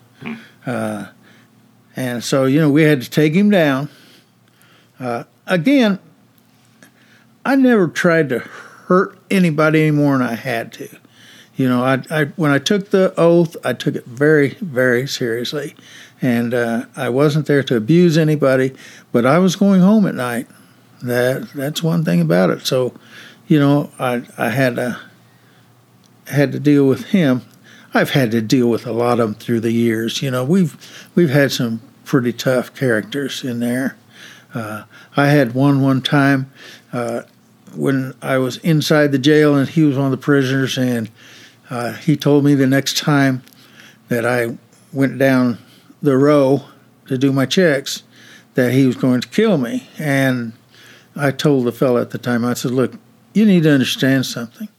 Uh, 0.66 1.08
and 1.96 2.24
so, 2.24 2.46
you 2.46 2.60
know, 2.60 2.70
we 2.70 2.84
had 2.84 3.02
to 3.02 3.10
take 3.10 3.34
him 3.34 3.50
down. 3.50 3.90
Uh, 5.00 5.24
again, 5.48 5.98
I 7.44 7.56
never 7.56 7.88
tried 7.88 8.30
to 8.30 8.40
hurt 8.40 9.18
anybody 9.32 9.82
any 9.82 9.92
more 9.92 10.18
than 10.18 10.28
I 10.28 10.36
had 10.36 10.72
to. 10.74 10.90
You 11.56 11.70
know, 11.70 11.84
I, 11.84 12.04
I 12.12 12.26
when 12.36 12.52
I 12.52 12.60
took 12.60 12.92
the 12.92 13.14
oath, 13.18 13.56
I 13.64 13.74
took 13.74 13.96
it 13.96 14.06
very, 14.06 14.50
very 14.62 15.08
seriously, 15.08 15.76
and 16.22 16.54
uh, 16.54 16.86
I 16.96 17.10
wasn't 17.10 17.48
there 17.48 17.64
to 17.64 17.78
abuse 17.78 18.18
anybody. 18.18 18.76
But 19.12 19.26
I 19.26 19.40
was 19.40 19.56
going 19.56 19.82
home 19.82 20.06
at 20.06 20.16
night. 20.16 20.48
That 21.02 21.50
that's 21.56 21.82
one 21.82 22.04
thing 22.04 22.20
about 22.20 22.50
it. 22.50 22.68
So, 22.68 22.94
you 23.48 23.60
know, 23.60 23.92
I 24.00 24.24
I 24.38 24.50
had 24.50 24.76
to 24.76 25.00
had 26.28 26.52
to 26.52 26.60
deal 26.60 26.88
with 26.88 27.06
him. 27.06 27.42
I've 27.94 28.12
had 28.12 28.32
to 28.32 28.42
deal 28.42 28.70
with 28.70 28.86
a 28.86 28.92
lot 28.92 29.20
of 29.20 29.30
them 29.30 29.34
through 29.36 29.62
the 29.62 29.72
years. 29.72 30.22
You 30.22 30.32
know, 30.32 30.44
we've 30.44 30.76
we've 31.16 31.30
had 31.30 31.52
some 31.52 31.82
pretty 32.04 32.34
tough 32.34 32.76
characters 32.76 33.44
in 33.44 33.60
there. 33.60 33.98
Uh, 34.54 34.84
I 35.16 35.28
had 35.28 35.54
one 35.54 35.82
one 35.82 36.02
time 36.02 36.52
uh, 36.94 37.22
when 37.76 38.14
I 38.22 38.38
was 38.38 38.58
inside 38.58 39.12
the 39.12 39.20
jail 39.20 39.56
and 39.56 39.68
he 39.68 39.84
was 39.84 39.98
one 39.98 40.06
of 40.06 40.12
the 40.12 40.18
prisoners, 40.18 40.78
and 40.78 41.10
uh, 41.70 41.94
he 41.94 42.16
told 42.16 42.44
me 42.44 42.56
the 42.56 42.68
next 42.68 42.98
time 42.98 43.44
that 44.08 44.26
I 44.26 44.58
went 44.94 45.18
down 45.18 45.58
the 46.02 46.18
row 46.18 46.66
to 47.08 47.18
do 47.18 47.32
my 47.32 47.46
checks 47.46 48.04
that 48.54 48.72
he 48.72 48.86
was 48.88 48.96
going 48.96 49.22
to 49.22 49.28
kill 49.28 49.58
me. 49.58 49.88
And 49.98 50.54
I 51.16 51.32
told 51.32 51.66
the 51.66 51.72
fellow 51.72 52.02
at 52.02 52.12
the 52.12 52.18
time, 52.18 52.46
I 52.46 52.54
said, 52.54 52.72
"Look, 52.72 52.94
you 53.36 53.46
need 53.46 53.64
to 53.64 53.72
understand 53.72 54.26
something." 54.26 54.70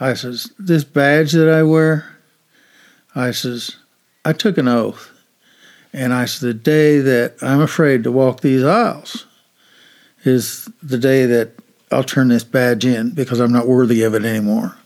I 0.00 0.14
says, 0.14 0.50
"This 0.58 0.84
badge 0.84 1.32
that 1.32 1.48
I 1.48 1.62
wear," 1.62 2.16
I 3.14 3.30
says, 3.30 3.76
"I 4.24 4.32
took 4.32 4.58
an 4.58 4.68
oath." 4.68 5.12
And 5.92 6.14
I 6.14 6.24
said, 6.24 6.48
the 6.48 6.54
day 6.54 7.00
that 7.00 7.34
I'm 7.42 7.60
afraid 7.60 8.04
to 8.04 8.12
walk 8.12 8.40
these 8.40 8.64
aisles 8.64 9.26
is 10.24 10.68
the 10.82 10.98
day 10.98 11.26
that 11.26 11.52
I'll 11.90 12.04
turn 12.04 12.28
this 12.28 12.44
badge 12.44 12.86
in 12.86 13.10
because 13.10 13.40
I'm 13.40 13.52
not 13.52 13.68
worthy 13.68 14.02
of 14.02 14.14
it 14.14 14.24
anymore. 14.24 14.76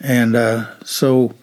And 0.00 0.34
uh, 0.34 0.70
so 0.84 1.34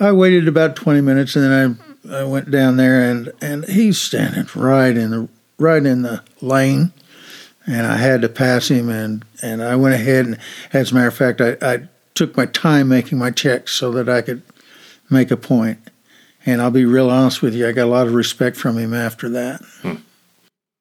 I 0.00 0.12
waited 0.12 0.48
about 0.48 0.76
20 0.76 1.00
minutes 1.00 1.36
and 1.36 1.44
then 1.44 1.80
I, 2.08 2.20
I 2.20 2.24
went 2.24 2.50
down 2.50 2.76
there 2.76 3.08
and, 3.08 3.32
and 3.40 3.64
he's 3.64 4.00
standing 4.00 4.46
right 4.54 4.96
in 4.96 5.10
the 5.10 5.28
right 5.58 5.84
in 5.84 6.02
the 6.02 6.22
lane 6.42 6.92
and 7.66 7.86
I 7.86 7.96
had 7.96 8.22
to 8.22 8.28
pass 8.28 8.68
him 8.68 8.88
and, 8.88 9.24
and 9.42 9.62
I 9.62 9.76
went 9.76 9.94
ahead 9.94 10.26
and 10.26 10.38
as 10.72 10.92
a 10.92 10.94
matter 10.94 11.08
of 11.08 11.16
fact 11.16 11.40
I, 11.40 11.56
I 11.60 11.88
took 12.14 12.36
my 12.36 12.46
time 12.46 12.88
making 12.88 13.18
my 13.18 13.30
checks 13.30 13.72
so 13.72 13.90
that 13.92 14.08
I 14.08 14.22
could 14.22 14.42
make 15.10 15.30
a 15.30 15.36
point. 15.36 15.78
And 16.44 16.62
I'll 16.62 16.70
be 16.70 16.84
real 16.84 17.10
honest 17.10 17.42
with 17.42 17.54
you, 17.54 17.68
I 17.68 17.72
got 17.72 17.84
a 17.84 17.90
lot 17.90 18.06
of 18.06 18.14
respect 18.14 18.56
from 18.56 18.78
him 18.78 18.94
after 18.94 19.28
that. 19.30 19.62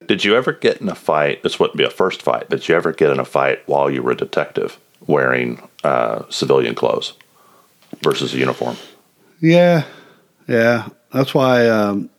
Did 0.06 0.24
you 0.24 0.36
ever 0.36 0.54
get 0.54 0.80
in 0.80 0.90
a 0.90 0.96
fight? 0.96 1.42
This 1.42 1.60
wouldn't 1.60 1.78
be 1.78 1.84
a 1.84 1.90
first 1.90 2.22
fight, 2.22 2.46
but 2.50 2.60
did 2.60 2.70
you 2.70 2.76
ever 2.76 2.92
get 2.92 3.10
in 3.10 3.20
a 3.20 3.26
fight 3.26 3.68
while 3.68 3.90
you 3.90 4.04
were 4.04 4.12
a 4.12 4.16
detective 4.16 4.78
wearing 5.08 5.68
uh, 5.84 6.24
civilian 6.30 6.76
clothes 6.76 7.14
versus 8.04 8.34
a 8.34 8.38
uniform? 8.38 8.78
Yeah, 9.42 9.86
yeah. 10.48 10.90
That's 11.12 11.34
why 11.34 11.68
um, 11.68 12.10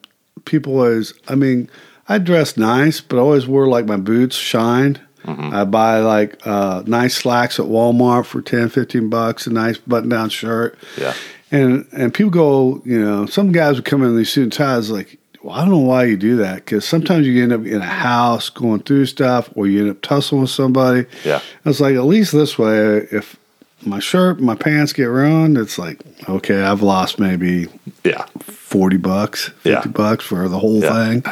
people 0.44 0.74
always. 0.74 1.14
I 1.28 1.36
mean, 1.36 1.70
I 2.08 2.18
dress 2.18 2.56
nice, 2.56 3.00
but 3.00 3.16
I 3.16 3.20
always 3.20 3.46
wore 3.46 3.66
like 3.68 3.86
my 3.86 3.96
boots 3.96 4.36
shined. 4.36 5.00
I 5.28 5.64
buy 5.64 5.98
like 5.98 6.46
uh, 6.46 6.84
nice 6.86 7.16
slacks 7.16 7.58
at 7.58 7.66
Walmart 7.66 8.26
for 8.26 8.40
10, 8.40 8.68
15 8.68 9.08
bucks, 9.10 9.48
a 9.48 9.52
nice 9.52 9.76
button 9.76 10.08
down 10.08 10.28
shirt. 10.28 10.78
Yeah. 10.96 11.14
And 11.50 11.84
and 11.92 12.14
people 12.14 12.30
go, 12.30 12.80
you 12.84 13.00
know, 13.04 13.26
some 13.26 13.50
guys 13.50 13.74
would 13.74 13.84
come 13.84 14.04
in 14.04 14.16
these 14.16 14.30
suit 14.30 14.44
and 14.44 14.52
ties 14.52 14.88
like, 14.88 15.18
well, 15.42 15.56
I 15.56 15.62
don't 15.62 15.70
know 15.70 15.78
why 15.78 16.04
you 16.04 16.16
do 16.16 16.36
that 16.36 16.56
because 16.64 16.84
sometimes 16.84 17.26
you 17.26 17.42
end 17.42 17.52
up 17.52 17.64
in 17.66 17.80
a 17.82 17.84
house 17.84 18.50
going 18.50 18.82
through 18.84 19.06
stuff, 19.06 19.50
or 19.56 19.66
you 19.66 19.80
end 19.80 19.90
up 19.90 20.00
tussling 20.02 20.42
with 20.42 20.50
somebody. 20.50 21.06
Yeah. 21.24 21.40
It's 21.64 21.80
like 21.80 21.96
at 21.96 22.04
least 22.04 22.30
this 22.30 22.56
way, 22.56 22.98
if 23.10 23.34
my 23.82 23.98
shirt, 23.98 24.38
my 24.40 24.54
pants 24.54 24.92
get 24.92 25.06
ruined, 25.06 25.58
it's 25.58 25.76
like 25.76 26.00
okay, 26.28 26.62
I've 26.62 26.82
lost 26.82 27.18
maybe 27.18 27.66
Yeah. 28.04 28.26
forty 28.44 28.96
bucks, 28.96 29.48
fifty 29.48 29.70
Yeah. 29.88 29.92
bucks 29.92 30.24
for 30.24 30.48
the 30.48 30.58
whole 30.60 30.80
Yeah. 30.82 30.92
thing. 31.20 31.22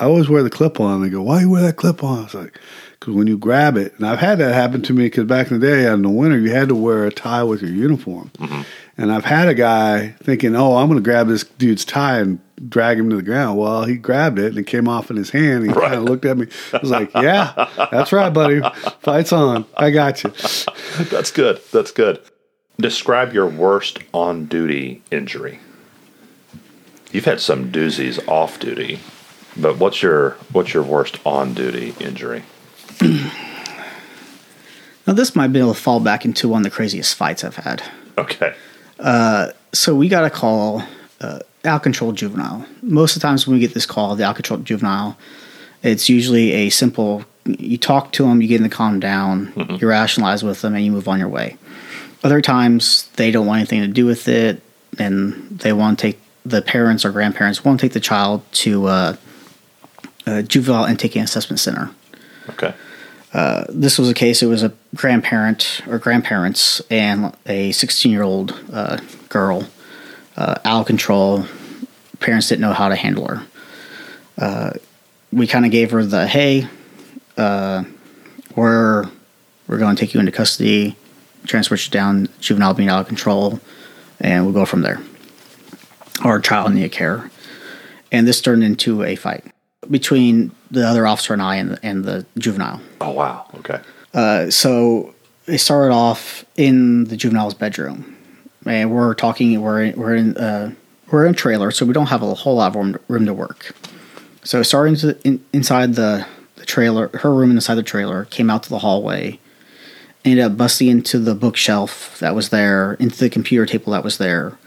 I 0.00 0.04
always 0.06 0.28
wear 0.28 0.42
the 0.42 0.50
clip 0.50 0.80
on. 0.80 1.02
They 1.02 1.08
go, 1.10 1.22
"Why 1.22 1.40
you 1.40 1.50
wear 1.50 1.62
that 1.62 1.76
clip 1.76 2.02
on?" 2.04 2.24
It's 2.24 2.34
like 2.34 2.58
because 2.98 3.14
when 3.14 3.26
you 3.26 3.36
grab 3.38 3.76
it, 3.76 3.94
and 3.98 4.06
I've 4.06 4.18
had 4.18 4.38
that 4.38 4.54
happen 4.54 4.82
to 4.82 4.92
me 4.92 5.04
because 5.04 5.24
back 5.24 5.50
in 5.50 5.60
the 5.60 5.66
day, 5.66 5.86
in 5.90 6.02
the 6.02 6.08
winter, 6.10 6.38
you 6.38 6.50
had 6.50 6.68
to 6.68 6.74
wear 6.74 7.04
a 7.06 7.12
tie 7.12 7.42
with 7.42 7.62
your 7.62 7.70
uniform. 7.70 8.30
Mm-hmm. 8.38 8.62
And 8.98 9.12
I've 9.12 9.26
had 9.26 9.48
a 9.48 9.54
guy 9.54 10.14
thinking, 10.22 10.56
"Oh, 10.56 10.76
I'm 10.76 10.88
going 10.88 10.98
to 10.98 11.04
grab 11.04 11.28
this 11.28 11.44
dude's 11.44 11.84
tie 11.84 12.18
and 12.18 12.38
drag 12.68 12.98
him 12.98 13.10
to 13.10 13.16
the 13.16 13.22
ground." 13.22 13.58
Well, 13.58 13.84
he 13.84 13.96
grabbed 13.96 14.38
it 14.38 14.46
and 14.46 14.58
it 14.58 14.66
came 14.66 14.88
off 14.88 15.10
in 15.10 15.16
his 15.16 15.30
hand. 15.30 15.64
He 15.64 15.70
Right. 15.70 15.90
kind 15.90 15.94
of 15.96 16.04
looked 16.04 16.24
at 16.24 16.38
me. 16.38 16.46
I 16.72 16.78
was 16.78 16.90
like, 16.90 17.12
"Yeah, 17.14 17.68
that's 17.90 18.12
right, 18.12 18.32
buddy. 18.32 18.60
Fights 19.00 19.32
on. 19.32 19.64
I 19.76 19.90
got 19.90 20.24
you." 20.24 20.30
That's 21.10 21.30
good. 21.30 21.60
That's 21.72 21.90
good. 21.90 22.20
Describe 22.80 23.32
your 23.34 23.46
worst 23.46 23.98
on 24.12 24.46
duty 24.46 25.02
injury. 25.10 25.60
You've 27.12 27.24
had 27.26 27.40
some 27.40 27.70
doozies 27.70 28.18
off 28.28 28.58
duty, 28.58 28.98
but 29.58 29.78
what's 29.78 30.02
your 30.02 30.32
what's 30.52 30.74
your 30.74 30.82
worst 30.82 31.18
on 31.24 31.54
duty 31.54 31.94
injury? 32.00 32.44
Now, 35.06 35.12
this 35.12 35.36
might 35.36 35.48
be 35.48 35.60
able 35.60 35.72
to 35.72 35.80
fall 35.80 36.00
back 36.00 36.24
into 36.24 36.48
one 36.48 36.60
of 36.60 36.64
the 36.64 36.70
craziest 36.70 37.14
fights 37.14 37.44
I've 37.44 37.56
had. 37.56 37.82
Okay. 38.18 38.54
So 39.72 39.94
we 39.94 40.08
got 40.08 40.24
a 40.24 40.30
call, 40.30 40.82
uh, 41.20 41.40
out 41.64 41.82
control 41.82 42.12
juvenile. 42.12 42.66
Most 42.82 43.14
of 43.14 43.22
the 43.22 43.28
times 43.28 43.46
when 43.46 43.54
we 43.54 43.60
get 43.60 43.74
this 43.74 43.86
call, 43.86 44.16
the 44.16 44.24
out 44.24 44.36
control 44.36 44.58
juvenile, 44.60 45.16
it's 45.82 46.08
usually 46.08 46.52
a 46.52 46.70
simple. 46.70 47.24
You 47.44 47.78
talk 47.78 48.10
to 48.12 48.24
them, 48.24 48.42
you 48.42 48.48
get 48.48 48.58
them 48.58 48.68
to 48.68 48.74
calm 48.74 48.98
down, 48.98 49.52
you 49.80 49.86
rationalize 49.86 50.42
with 50.42 50.62
them, 50.62 50.74
and 50.74 50.84
you 50.84 50.90
move 50.90 51.06
on 51.06 51.20
your 51.20 51.28
way. 51.28 51.56
Other 52.24 52.40
times 52.40 53.08
they 53.14 53.30
don't 53.30 53.46
want 53.46 53.58
anything 53.58 53.82
to 53.82 53.88
do 53.88 54.04
with 54.04 54.26
it, 54.26 54.60
and 54.98 55.60
they 55.60 55.72
want 55.72 55.98
to 56.00 56.02
take 56.02 56.20
the 56.44 56.62
parents 56.62 57.04
or 57.04 57.12
grandparents 57.12 57.64
want 57.64 57.78
to 57.78 57.86
take 57.86 57.92
the 57.92 58.00
child 58.00 58.42
to 58.52 58.86
uh, 58.86 59.16
a 60.26 60.42
juvenile 60.42 60.84
intake 60.84 61.16
and 61.16 61.24
assessment 61.24 61.60
center. 61.60 61.90
Okay. 62.50 62.74
this 63.68 63.98
was 63.98 64.08
a 64.08 64.14
case 64.14 64.42
it 64.42 64.46
was 64.46 64.62
a 64.62 64.72
grandparent 64.94 65.82
or 65.88 65.98
grandparents 65.98 66.80
and 66.90 67.34
a 67.46 67.72
16 67.72 68.10
year 68.10 68.22
old 68.22 68.58
uh, 68.72 68.98
girl 69.28 69.68
uh, 70.36 70.56
out 70.64 70.80
of 70.82 70.86
control. 70.86 71.46
Parents 72.20 72.48
didn't 72.48 72.62
know 72.62 72.72
how 72.72 72.88
to 72.88 72.96
handle 72.96 73.26
her. 73.26 73.46
Uh, 74.38 74.70
we 75.32 75.46
kind 75.46 75.64
of 75.64 75.70
gave 75.70 75.90
her 75.90 76.04
the 76.04 76.26
hey 76.26 76.68
uh, 77.36 77.84
we're 78.54 79.04
we're 79.66 79.78
going 79.78 79.96
to 79.96 80.00
take 80.00 80.14
you 80.14 80.20
into 80.20 80.32
custody 80.32 80.96
transfer 81.46 81.76
you 81.76 81.90
down 81.90 82.28
juvenile 82.40 82.74
being 82.74 82.88
out 82.88 83.00
of 83.00 83.06
control 83.06 83.60
and 84.20 84.44
we'll 84.44 84.54
go 84.54 84.64
from 84.64 84.82
there. 84.82 85.00
Or 86.24 86.40
child 86.40 86.68
in 86.68 86.76
needed 86.76 86.92
care. 86.92 87.30
And 88.10 88.26
this 88.26 88.40
turned 88.40 88.64
into 88.64 89.02
a 89.02 89.16
fight 89.16 89.44
between 89.90 90.52
the 90.70 90.86
other 90.86 91.06
officer 91.06 91.32
and 91.32 91.42
I 91.42 91.56
and 91.56 91.70
the, 91.70 91.78
and 91.82 92.04
the 92.04 92.26
juvenile 92.38 92.80
Oh 93.00 93.10
wow. 93.10 93.46
Okay. 93.58 94.50
so 94.50 95.14
it 95.46 95.58
started 95.58 95.94
off 95.94 96.44
in 96.56 97.04
the 97.04 97.16
juvenile's 97.16 97.54
bedroom, 97.54 98.16
and 98.64 98.90
we're 98.90 99.14
talking. 99.14 99.60
We're 99.60 99.84
in, 99.84 99.98
we're 99.98 100.14
in 100.14 100.36
uh, 100.36 100.72
we're 101.10 101.26
in 101.26 101.34
a 101.34 101.36
trailer, 101.36 101.70
so 101.70 101.86
we 101.86 101.92
don't 101.92 102.06
have 102.06 102.22
a 102.22 102.34
whole 102.34 102.56
lot 102.56 102.68
of 102.68 102.74
room, 102.74 102.98
room 103.08 103.26
to 103.26 103.34
work. 103.34 103.74
So 104.42 104.62
starting 104.62 104.96
to, 104.96 105.18
in, 105.22 105.44
inside 105.52 105.94
the, 105.94 106.26
the 106.56 106.64
trailer, 106.64 107.08
her 107.18 107.32
room 107.32 107.52
inside 107.52 107.76
the 107.76 107.82
trailer, 107.82 108.24
came 108.26 108.50
out 108.50 108.62
to 108.64 108.68
the 108.68 108.78
hallway, 108.78 109.38
ended 110.24 110.44
up 110.44 110.56
busting 110.56 110.88
into 110.88 111.18
the 111.18 111.34
bookshelf 111.34 112.18
that 112.20 112.34
was 112.34 112.48
there, 112.48 112.94
into 112.94 113.18
the 113.18 113.30
computer 113.30 113.66
table 113.66 113.92
that 113.92 114.04
was 114.04 114.18
there, 114.18 114.58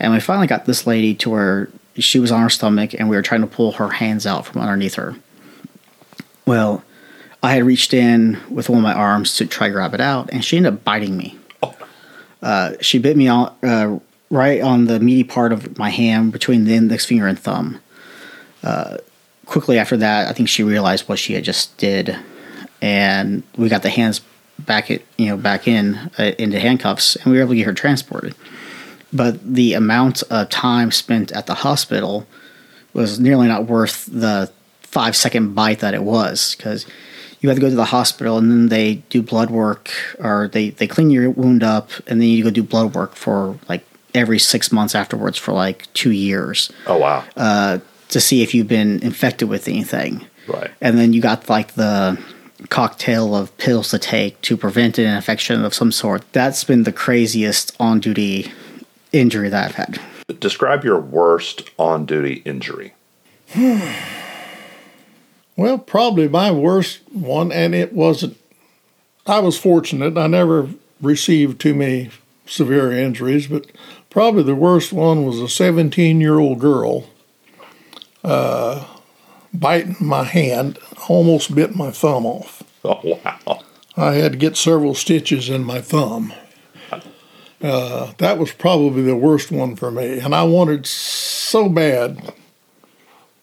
and 0.00 0.12
we 0.12 0.20
finally 0.20 0.46
got 0.46 0.66
this 0.66 0.86
lady 0.86 1.14
to 1.14 1.30
where 1.30 1.68
she 1.98 2.18
was 2.18 2.32
on 2.32 2.42
her 2.42 2.50
stomach, 2.50 2.94
and 2.94 3.08
we 3.08 3.16
were 3.16 3.22
trying 3.22 3.40
to 3.42 3.46
pull 3.46 3.72
her 3.72 3.88
hands 3.88 4.26
out 4.26 4.46
from 4.46 4.60
underneath 4.60 4.94
her. 4.94 5.16
Well, 6.46 6.82
I 7.42 7.52
had 7.52 7.64
reached 7.64 7.94
in 7.94 8.40
with 8.50 8.68
one 8.68 8.78
of 8.78 8.82
my 8.82 8.94
arms 8.94 9.36
to 9.36 9.46
try 9.46 9.68
to 9.68 9.72
grab 9.72 9.94
it 9.94 10.00
out, 10.00 10.30
and 10.32 10.44
she 10.44 10.56
ended 10.56 10.74
up 10.74 10.84
biting 10.84 11.16
me. 11.16 11.38
Uh, 12.42 12.72
she 12.80 12.98
bit 12.98 13.16
me 13.16 13.28
on, 13.28 13.54
uh, 13.62 13.98
right 14.28 14.60
on 14.60 14.84
the 14.84 15.00
meaty 15.00 15.24
part 15.24 15.52
of 15.52 15.78
my 15.78 15.88
hand 15.88 16.32
between 16.32 16.64
the 16.64 16.74
index 16.74 17.06
finger 17.06 17.26
and 17.26 17.38
thumb. 17.38 17.80
Uh, 18.62 18.98
quickly 19.46 19.78
after 19.78 19.96
that, 19.96 20.28
I 20.28 20.32
think 20.32 20.48
she 20.48 20.62
realized 20.62 21.08
what 21.08 21.18
she 21.18 21.34
had 21.34 21.44
just 21.44 21.76
did, 21.78 22.16
and 22.82 23.42
we 23.56 23.68
got 23.68 23.82
the 23.82 23.90
hands 23.90 24.20
back 24.58 24.90
at 24.90 25.02
you 25.16 25.26
know 25.26 25.36
back 25.36 25.66
in 25.66 26.10
uh, 26.18 26.32
into 26.38 26.60
handcuffs, 26.60 27.16
and 27.16 27.26
we 27.26 27.32
were 27.32 27.44
able 27.44 27.52
to 27.52 27.56
get 27.56 27.66
her 27.66 27.74
transported. 27.74 28.34
But 29.14 29.54
the 29.54 29.74
amount 29.74 30.22
of 30.24 30.50
time 30.50 30.90
spent 30.90 31.30
at 31.32 31.46
the 31.46 31.54
hospital 31.54 32.26
was 32.92 33.20
nearly 33.20 33.46
not 33.48 33.66
worth 33.66 34.06
the 34.06 34.50
five 34.82 35.16
second 35.16 35.54
bite 35.54 35.78
that 35.80 35.94
it 35.94 36.02
was 36.02 36.54
because 36.56 36.84
you 37.40 37.48
have 37.48 37.56
to 37.56 37.60
go 37.60 37.68
to 37.68 37.74
the 37.76 37.84
hospital 37.86 38.38
and 38.38 38.50
then 38.50 38.68
they 38.68 38.96
do 39.10 39.22
blood 39.22 39.50
work 39.50 39.90
or 40.18 40.48
they, 40.48 40.70
they 40.70 40.86
clean 40.86 41.10
your 41.10 41.30
wound 41.30 41.62
up 41.62 41.90
and 42.06 42.20
then 42.20 42.28
you 42.28 42.42
go 42.44 42.50
do 42.50 42.62
blood 42.62 42.94
work 42.94 43.14
for 43.14 43.58
like 43.68 43.84
every 44.14 44.38
six 44.38 44.70
months 44.72 44.94
afterwards 44.94 45.36
for 45.36 45.52
like 45.52 45.92
two 45.94 46.10
years 46.12 46.70
Oh 46.86 46.96
wow. 46.98 47.24
uh, 47.36 47.78
to 48.10 48.20
see 48.20 48.42
if 48.42 48.54
you've 48.54 48.68
been 48.68 49.00
infected 49.02 49.48
with 49.48 49.66
anything. 49.68 50.24
right. 50.48 50.70
And 50.80 50.96
then 50.96 51.12
you 51.12 51.20
got 51.20 51.48
like 51.48 51.74
the 51.74 52.18
cocktail 52.70 53.34
of 53.34 53.56
pills 53.58 53.90
to 53.90 53.98
take 53.98 54.40
to 54.42 54.56
prevent 54.56 54.98
an 54.98 55.14
infection 55.14 55.64
of 55.64 55.74
some 55.74 55.92
sort. 55.92 56.22
That's 56.32 56.64
been 56.64 56.84
the 56.84 56.92
craziest 56.92 57.76
on 57.80 58.00
duty 58.00 58.52
injury 59.14 59.48
that 59.48 59.66
I've 59.66 59.74
had. 59.74 60.00
Describe 60.40 60.84
your 60.84 61.00
worst 61.00 61.70
on 61.78 62.06
duty 62.06 62.42
injury. 62.44 62.94
Well, 65.56 65.78
probably 65.78 66.26
my 66.28 66.50
worst 66.50 67.00
one, 67.12 67.52
and 67.52 67.76
it 67.76 67.92
wasn't. 67.92 68.36
I 69.24 69.38
was 69.38 69.56
fortunate. 69.56 70.18
I 70.18 70.26
never 70.26 70.68
received 71.00 71.60
too 71.60 71.74
many 71.74 72.10
severe 72.44 72.90
injuries, 72.90 73.46
but 73.46 73.70
probably 74.10 74.42
the 74.42 74.56
worst 74.56 74.92
one 74.92 75.24
was 75.24 75.40
a 75.40 75.48
17 75.48 76.20
year 76.20 76.38
old 76.38 76.58
girl 76.58 77.08
uh, 78.24 78.84
biting 79.52 79.96
my 80.00 80.24
hand, 80.24 80.78
almost 81.08 81.54
bit 81.54 81.76
my 81.76 81.90
thumb 81.90 82.26
off. 82.26 82.62
Oh 82.86 83.18
wow. 83.24 83.62
I 83.96 84.16
had 84.16 84.32
to 84.32 84.38
get 84.38 84.58
several 84.58 84.94
stitches 84.94 85.48
in 85.48 85.64
my 85.64 85.80
thumb. 85.80 86.34
Uh, 87.64 88.12
that 88.18 88.36
was 88.38 88.52
probably 88.52 89.02
the 89.02 89.16
worst 89.16 89.50
one 89.50 89.74
for 89.74 89.90
me, 89.90 90.18
and 90.18 90.34
I 90.34 90.42
wanted 90.42 90.84
so 90.86 91.68
bad 91.70 92.34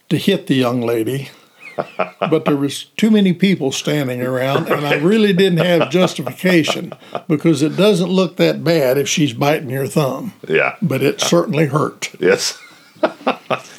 to 0.09 0.17
hit 0.17 0.45
the 0.45 0.53
young 0.53 0.81
lady, 0.81 1.29
but 2.19 2.45
there 2.45 2.55
was 2.55 2.83
too 2.97 3.09
many 3.09 3.33
people 3.33 3.71
standing 3.71 4.21
around, 4.21 4.67
and 4.69 4.85
I 4.85 4.95
really 4.97 5.33
didn't 5.33 5.65
have 5.65 5.89
justification 5.89 6.93
because 7.27 7.63
it 7.63 7.75
doesn't 7.75 8.11
look 8.11 8.37
that 8.37 8.63
bad 8.63 8.99
if 8.99 9.09
she's 9.09 9.33
biting 9.33 9.71
your 9.71 9.87
thumb, 9.87 10.33
Yeah. 10.47 10.75
but 10.83 11.01
it 11.01 11.19
certainly 11.19 11.65
hurt. 11.65 12.11
Yes. 12.19 12.59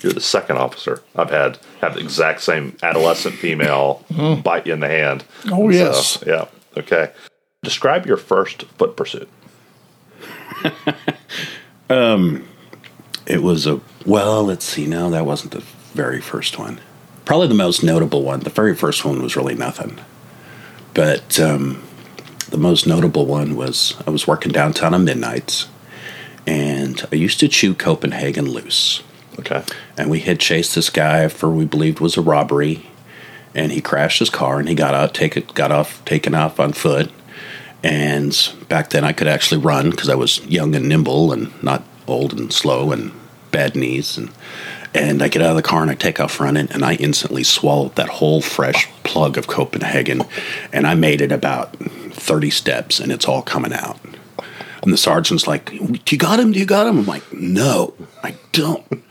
You're 0.02 0.12
the 0.12 0.20
second 0.20 0.58
officer 0.58 1.04
I've 1.14 1.30
had 1.30 1.58
have 1.80 1.94
the 1.94 2.00
exact 2.00 2.40
same 2.40 2.76
adolescent 2.82 3.36
female 3.36 4.04
bite 4.42 4.66
you 4.66 4.72
in 4.72 4.80
the 4.80 4.88
hand. 4.88 5.24
Oh, 5.52 5.68
yes. 5.70 6.18
Yeah. 6.26 6.46
Okay. 6.76 7.12
Describe 7.62 8.06
your 8.06 8.16
first 8.16 8.64
foot 8.64 8.96
pursuit. 8.96 9.28
It 13.32 13.42
was 13.42 13.66
a 13.66 13.80
well. 14.04 14.44
Let's 14.44 14.64
see. 14.64 14.86
No, 14.86 15.10
that 15.10 15.24
wasn't 15.24 15.52
the 15.52 15.60
very 15.94 16.20
first 16.20 16.58
one. 16.58 16.80
Probably 17.24 17.48
the 17.48 17.54
most 17.54 17.82
notable 17.82 18.22
one. 18.22 18.40
The 18.40 18.50
very 18.50 18.74
first 18.74 19.04
one 19.04 19.22
was 19.22 19.36
really 19.36 19.54
nothing, 19.54 19.98
but 20.92 21.40
um, 21.40 21.82
the 22.50 22.58
most 22.58 22.86
notable 22.86 23.24
one 23.24 23.56
was 23.56 23.94
I 24.06 24.10
was 24.10 24.26
working 24.26 24.52
downtown 24.52 24.92
on 24.92 25.04
midnights, 25.04 25.68
and 26.46 27.02
I 27.10 27.16
used 27.16 27.40
to 27.40 27.48
chew 27.48 27.74
Copenhagen 27.74 28.50
loose. 28.50 29.02
Okay. 29.38 29.62
and 29.96 30.10
we 30.10 30.20
had 30.20 30.38
chased 30.38 30.74
this 30.74 30.90
guy 30.90 31.26
for 31.26 31.48
we 31.48 31.64
believed 31.64 32.00
was 32.00 32.18
a 32.18 32.20
robbery, 32.20 32.86
and 33.54 33.72
he 33.72 33.80
crashed 33.80 34.18
his 34.18 34.28
car 34.28 34.58
and 34.58 34.68
he 34.68 34.74
got 34.74 34.92
out, 34.92 35.14
take 35.14 35.38
it, 35.38 35.54
got 35.54 35.72
off, 35.72 36.04
taken 36.04 36.34
off 36.34 36.60
on 36.60 36.74
foot. 36.74 37.10
And 37.84 38.36
back 38.68 38.90
then, 38.90 39.04
I 39.04 39.12
could 39.12 39.26
actually 39.26 39.60
run 39.60 39.90
because 39.90 40.08
I 40.08 40.14
was 40.14 40.44
young 40.46 40.74
and 40.74 40.88
nimble 40.88 41.32
and 41.32 41.62
not 41.62 41.82
old 42.06 42.32
and 42.32 42.52
slow 42.52 42.92
and 42.92 43.12
bad 43.50 43.74
knees. 43.74 44.16
And 44.16 44.30
and 44.94 45.22
I 45.22 45.28
get 45.28 45.40
out 45.40 45.50
of 45.50 45.56
the 45.56 45.62
car 45.62 45.80
and 45.82 45.90
I 45.90 45.94
take 45.94 46.20
off 46.20 46.38
running, 46.38 46.68
and 46.70 46.84
I 46.84 46.94
instantly 46.94 47.44
swallowed 47.44 47.96
that 47.96 48.08
whole 48.08 48.42
fresh 48.42 48.88
plug 49.04 49.38
of 49.38 49.46
Copenhagen, 49.46 50.22
and 50.70 50.86
I 50.86 50.94
made 50.94 51.22
it 51.22 51.32
about 51.32 51.74
thirty 52.12 52.50
steps, 52.50 53.00
and 53.00 53.10
it's 53.10 53.26
all 53.26 53.42
coming 53.42 53.72
out. 53.72 53.98
And 54.82 54.92
the 54.92 54.98
sergeant's 54.98 55.46
like, 55.46 55.70
"Do 55.70 56.00
you 56.10 56.18
got 56.18 56.38
him? 56.38 56.52
Do 56.52 56.58
you 56.58 56.66
got 56.66 56.86
him?" 56.86 56.98
I'm 56.98 57.06
like, 57.06 57.32
"No, 57.32 57.94
I 58.22 58.34
don't." 58.52 59.02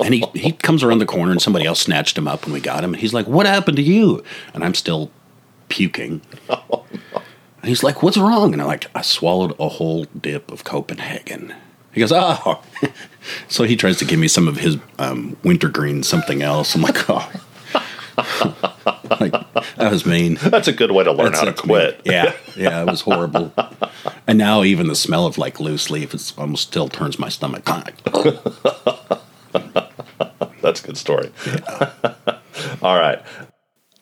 And 0.00 0.14
he, 0.14 0.24
he 0.34 0.52
comes 0.52 0.82
around 0.82 0.98
the 0.98 1.06
corner 1.06 1.32
and 1.32 1.40
somebody 1.40 1.64
else 1.64 1.80
snatched 1.80 2.16
him 2.16 2.28
up 2.28 2.44
and 2.44 2.52
we 2.52 2.60
got 2.60 2.84
him. 2.84 2.92
And 2.92 3.00
he's 3.00 3.14
like, 3.14 3.26
What 3.26 3.46
happened 3.46 3.76
to 3.78 3.82
you? 3.82 4.22
And 4.54 4.62
I'm 4.62 4.74
still 4.74 5.10
puking. 5.68 6.20
And 7.62 7.68
he's 7.68 7.82
like, 7.82 8.02
What's 8.02 8.18
wrong? 8.18 8.52
And 8.52 8.60
I'm 8.60 8.68
like, 8.68 8.86
I 8.94 9.02
swallowed 9.02 9.54
a 9.58 9.68
whole 9.68 10.04
dip 10.20 10.50
of 10.50 10.64
Copenhagen. 10.64 11.54
He 11.92 12.00
goes, 12.00 12.12
Oh. 12.12 12.62
so 13.48 13.64
he 13.64 13.76
tries 13.76 13.98
to 13.98 14.04
give 14.04 14.18
me 14.18 14.28
some 14.28 14.48
of 14.48 14.56
his 14.58 14.76
um, 14.98 15.36
wintergreen 15.44 16.02
something 16.02 16.42
else. 16.42 16.74
I'm 16.74 16.82
like, 16.82 17.08
Oh. 17.08 17.30
like, 19.20 19.32
that 19.76 19.88
was 19.90 20.04
mean. 20.04 20.34
That's 20.42 20.68
a 20.68 20.72
good 20.72 20.90
way 20.90 21.04
to 21.04 21.12
learn 21.12 21.26
That's 21.32 21.38
how 21.38 21.44
to 21.46 21.50
it. 21.52 21.56
quit. 21.56 22.00
Yeah, 22.04 22.34
yeah, 22.56 22.82
it 22.82 22.86
was 22.86 23.00
horrible. 23.02 23.52
and 24.26 24.36
now 24.38 24.62
even 24.64 24.88
the 24.88 24.94
smell 24.96 25.24
of 25.26 25.38
like 25.38 25.60
loose 25.60 25.88
leaf, 25.88 26.12
it's 26.12 26.36
almost 26.36 26.64
still 26.64 26.88
turns 26.88 27.18
my 27.18 27.28
stomach. 27.30 27.64
That's 30.60 30.80
a 30.80 30.86
good 30.86 30.96
story. 30.98 31.30
All 32.82 32.98
right. 32.98 33.22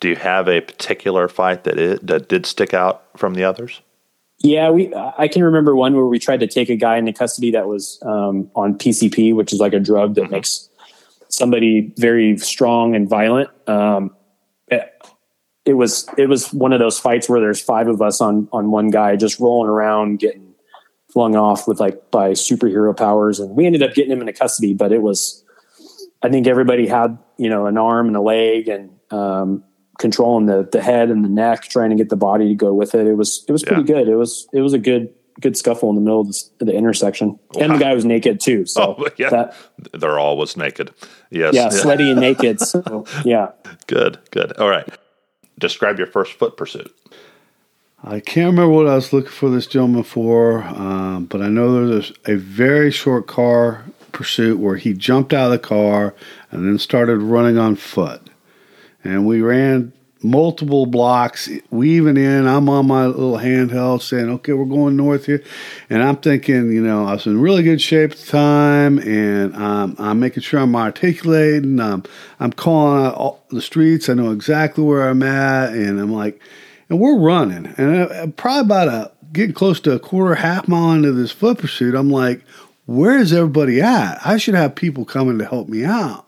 Do 0.00 0.08
you 0.08 0.16
have 0.16 0.48
a 0.48 0.60
particular 0.60 1.28
fight 1.28 1.64
that 1.64 1.78
it 1.78 2.06
that 2.06 2.28
did 2.28 2.46
stick 2.46 2.74
out 2.74 3.04
from 3.16 3.34
the 3.34 3.44
others? 3.44 3.80
Yeah, 4.38 4.70
we. 4.70 4.92
I 4.94 5.28
can 5.28 5.44
remember 5.44 5.76
one 5.76 5.94
where 5.94 6.06
we 6.06 6.18
tried 6.18 6.40
to 6.40 6.46
take 6.46 6.70
a 6.70 6.76
guy 6.76 6.96
into 6.96 7.12
custody 7.12 7.50
that 7.50 7.68
was 7.68 7.98
um, 8.02 8.50
on 8.56 8.78
PCP, 8.78 9.34
which 9.34 9.52
is 9.52 9.60
like 9.60 9.74
a 9.74 9.80
drug 9.80 10.14
that 10.14 10.30
makes 10.30 10.70
somebody 11.28 11.92
very 11.98 12.38
strong 12.38 12.94
and 12.94 13.08
violent. 13.08 13.50
Um, 13.68 14.16
it, 14.68 14.90
it 15.66 15.74
was 15.74 16.08
it 16.16 16.26
was 16.26 16.52
one 16.54 16.72
of 16.72 16.78
those 16.78 16.98
fights 16.98 17.28
where 17.28 17.38
there's 17.38 17.60
five 17.60 17.86
of 17.86 18.00
us 18.00 18.22
on 18.22 18.48
on 18.50 18.70
one 18.70 18.88
guy 18.88 19.14
just 19.16 19.38
rolling 19.38 19.68
around, 19.68 20.20
getting 20.20 20.54
flung 21.12 21.36
off 21.36 21.68
with 21.68 21.78
like 21.78 22.10
by 22.10 22.30
superhero 22.30 22.96
powers, 22.96 23.40
and 23.40 23.54
we 23.54 23.66
ended 23.66 23.82
up 23.82 23.92
getting 23.92 24.12
him 24.12 24.20
into 24.20 24.32
custody. 24.32 24.72
But 24.72 24.90
it 24.90 25.02
was, 25.02 25.44
I 26.22 26.30
think 26.30 26.46
everybody 26.46 26.86
had 26.86 27.18
you 27.36 27.50
know 27.50 27.66
an 27.66 27.76
arm 27.76 28.06
and 28.06 28.16
a 28.16 28.22
leg 28.22 28.68
and 28.68 28.90
um, 29.10 29.64
controlling 30.00 30.46
the 30.46 30.68
the 30.72 30.82
head 30.82 31.10
and 31.10 31.24
the 31.24 31.28
neck, 31.28 31.62
trying 31.64 31.90
to 31.90 31.96
get 31.96 32.08
the 32.08 32.16
body 32.16 32.48
to 32.48 32.54
go 32.54 32.74
with 32.74 32.94
it. 32.96 33.06
It 33.06 33.14
was 33.14 33.44
it 33.46 33.52
was 33.52 33.62
pretty 33.62 33.84
good. 33.84 34.08
It 34.08 34.16
was 34.16 34.48
it 34.52 34.60
was 34.62 34.72
a 34.72 34.78
good 34.78 35.14
good 35.40 35.56
scuffle 35.56 35.88
in 35.90 35.94
the 35.94 36.00
middle 36.00 36.20
of 36.20 36.28
the, 36.58 36.64
the 36.66 36.74
intersection, 36.74 37.38
and 37.58 37.74
the 37.74 37.78
guy 37.78 37.94
was 37.94 38.04
naked 38.04 38.40
too. 38.40 38.64
So 38.66 38.96
Oh, 38.98 39.08
yeah. 39.16 39.30
that, 39.30 39.54
They're 39.92 40.18
always 40.18 40.56
naked. 40.56 40.92
Yes. 41.30 41.54
yeah, 41.54 41.68
sweaty 41.68 42.10
and 42.10 42.20
naked. 42.20 42.60
So 42.60 43.06
yeah. 43.24 43.52
Good. 43.86 44.18
Good. 44.32 44.56
All 44.58 44.68
right. 44.68 44.88
Describe 45.58 45.98
your 45.98 46.06
first 46.08 46.32
foot 46.32 46.56
pursuit. 46.56 46.94
I 48.02 48.20
can't 48.20 48.46
remember 48.52 48.70
what 48.74 48.86
I 48.86 48.94
was 48.94 49.12
looking 49.12 49.30
for 49.30 49.50
this 49.50 49.66
gentleman 49.66 50.04
for, 50.04 50.62
um, 50.62 51.26
but 51.26 51.42
I 51.42 51.48
know 51.48 51.86
there's 51.86 52.12
a 52.24 52.34
very 52.36 52.90
short 52.90 53.26
car 53.26 53.84
pursuit 54.12 54.58
where 54.58 54.76
he 54.76 54.94
jumped 54.94 55.34
out 55.34 55.46
of 55.46 55.50
the 55.52 55.58
car 55.58 56.14
and 56.50 56.66
then 56.66 56.78
started 56.78 57.18
running 57.18 57.58
on 57.58 57.76
foot. 57.76 58.22
And 59.04 59.26
we 59.26 59.40
ran 59.40 59.92
multiple 60.22 60.86
blocks, 60.86 61.48
weaving 61.70 62.16
in. 62.16 62.46
I'm 62.46 62.68
on 62.68 62.86
my 62.86 63.06
little 63.06 63.38
handheld 63.38 64.02
saying, 64.02 64.28
okay, 64.28 64.52
we're 64.52 64.64
going 64.64 64.96
north 64.96 65.26
here. 65.26 65.42
And 65.88 66.02
I'm 66.02 66.16
thinking, 66.16 66.72
you 66.72 66.82
know, 66.82 67.06
I 67.06 67.14
was 67.14 67.26
in 67.26 67.40
really 67.40 67.62
good 67.62 67.80
shape 67.80 68.12
at 68.12 68.18
the 68.18 68.26
time 68.26 68.98
and 68.98 69.54
um, 69.56 69.96
I'm 69.98 70.20
making 70.20 70.42
sure 70.42 70.60
I'm 70.60 70.76
articulating. 70.76 71.80
Um, 71.80 72.04
I'm 72.38 72.52
calling 72.52 73.06
out 73.06 73.14
all 73.14 73.44
the 73.50 73.62
streets. 73.62 74.08
I 74.08 74.14
know 74.14 74.30
exactly 74.32 74.84
where 74.84 75.08
I'm 75.08 75.22
at. 75.22 75.72
And 75.72 75.98
I'm 75.98 76.12
like, 76.12 76.40
and 76.88 77.00
we're 77.00 77.18
running. 77.18 77.72
And 77.78 78.10
uh, 78.10 78.26
probably 78.36 78.60
about 78.60 78.88
a 78.88 79.12
getting 79.32 79.54
close 79.54 79.80
to 79.80 79.92
a 79.92 79.98
quarter, 79.98 80.34
half 80.34 80.68
mile 80.68 80.92
into 80.92 81.12
this 81.12 81.30
foot 81.30 81.58
pursuit, 81.58 81.94
I'm 81.94 82.10
like, 82.10 82.42
where 82.86 83.18
is 83.18 83.32
everybody 83.32 83.80
at? 83.80 84.18
I 84.26 84.36
should 84.36 84.54
have 84.54 84.74
people 84.74 85.04
coming 85.04 85.38
to 85.38 85.46
help 85.46 85.68
me 85.68 85.84
out. 85.84 86.26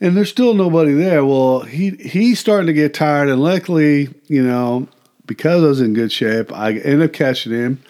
And 0.00 0.16
there's 0.16 0.30
still 0.30 0.54
nobody 0.54 0.94
there. 0.94 1.24
Well, 1.24 1.60
he 1.60 1.90
he's 1.90 2.38
starting 2.38 2.66
to 2.68 2.72
get 2.72 2.94
tired, 2.94 3.28
and 3.28 3.42
luckily, 3.42 4.08
you 4.28 4.42
know, 4.42 4.88
because 5.26 5.62
I 5.62 5.66
was 5.66 5.80
in 5.80 5.92
good 5.92 6.10
shape, 6.10 6.52
I 6.52 6.72
ended 6.72 7.02
up 7.02 7.12
catching 7.12 7.52
him. 7.52 7.82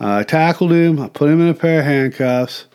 Uh, 0.00 0.16
I 0.16 0.22
tackled 0.24 0.72
him. 0.72 1.00
I 1.00 1.08
put 1.08 1.30
him 1.30 1.40
in 1.40 1.48
a 1.48 1.54
pair 1.54 1.80
of 1.80 1.86
handcuffs, 1.86 2.66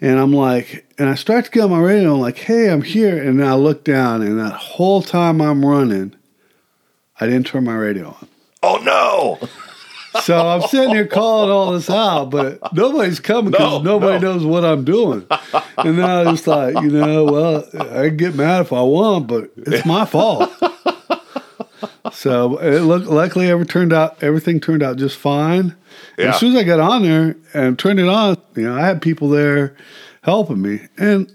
and 0.00 0.18
I'm 0.18 0.32
like, 0.32 0.86
and 0.98 1.08
I 1.08 1.14
start 1.14 1.44
to 1.44 1.50
get 1.50 1.64
on 1.64 1.70
my 1.70 1.80
radio. 1.80 2.14
I'm 2.14 2.20
like, 2.20 2.38
hey, 2.38 2.70
I'm 2.70 2.82
here, 2.82 3.22
and 3.22 3.44
I 3.44 3.54
look 3.54 3.84
down, 3.84 4.22
and 4.22 4.38
that 4.40 4.54
whole 4.54 5.02
time 5.02 5.42
I'm 5.42 5.64
running, 5.64 6.14
I 7.20 7.26
didn't 7.26 7.46
turn 7.46 7.64
my 7.64 7.76
radio 7.76 8.08
on. 8.08 8.28
Oh 8.62 8.76
no! 8.78 9.48
So 10.22 10.46
I'm 10.48 10.62
sitting 10.68 10.90
here 10.94 11.06
calling 11.06 11.50
all 11.50 11.72
this 11.72 11.90
out, 11.90 12.26
but 12.30 12.72
nobody's 12.74 13.20
coming 13.20 13.50
because 13.52 13.82
No, 13.84 13.98
nobody 13.98 14.24
no. 14.24 14.32
knows 14.34 14.44
what 14.44 14.64
I'm 14.64 14.84
doing. 14.84 15.26
And 15.76 15.98
then 15.98 16.04
I 16.08 16.30
was 16.30 16.46
like, 16.46 16.74
you 16.80 16.90
know, 16.90 17.24
well, 17.24 17.64
I 17.74 18.08
can 18.08 18.16
get 18.16 18.34
mad 18.34 18.62
if 18.62 18.72
I 18.72 18.80
want, 18.82 19.26
but 19.26 19.50
it's 19.56 19.84
my 19.86 20.04
fault. 20.06 20.50
So 22.12 22.58
it 22.58 22.80
look, 22.80 23.06
luckily, 23.06 23.48
ever 23.50 23.64
turned 23.64 23.92
out 23.92 24.22
everything 24.22 24.60
turned 24.60 24.82
out 24.82 24.96
just 24.96 25.16
fine. 25.18 25.76
Yeah. 26.16 26.30
as 26.30 26.38
soon 26.40 26.56
as 26.56 26.62
I 26.62 26.64
got 26.64 26.80
on 26.80 27.02
there 27.02 27.36
and 27.54 27.78
turned 27.78 28.00
it 28.00 28.08
on, 28.08 28.38
you 28.56 28.62
know, 28.64 28.76
I 28.76 28.80
had 28.86 29.02
people 29.02 29.28
there 29.28 29.76
helping 30.22 30.60
me, 30.62 30.88
and 30.96 31.30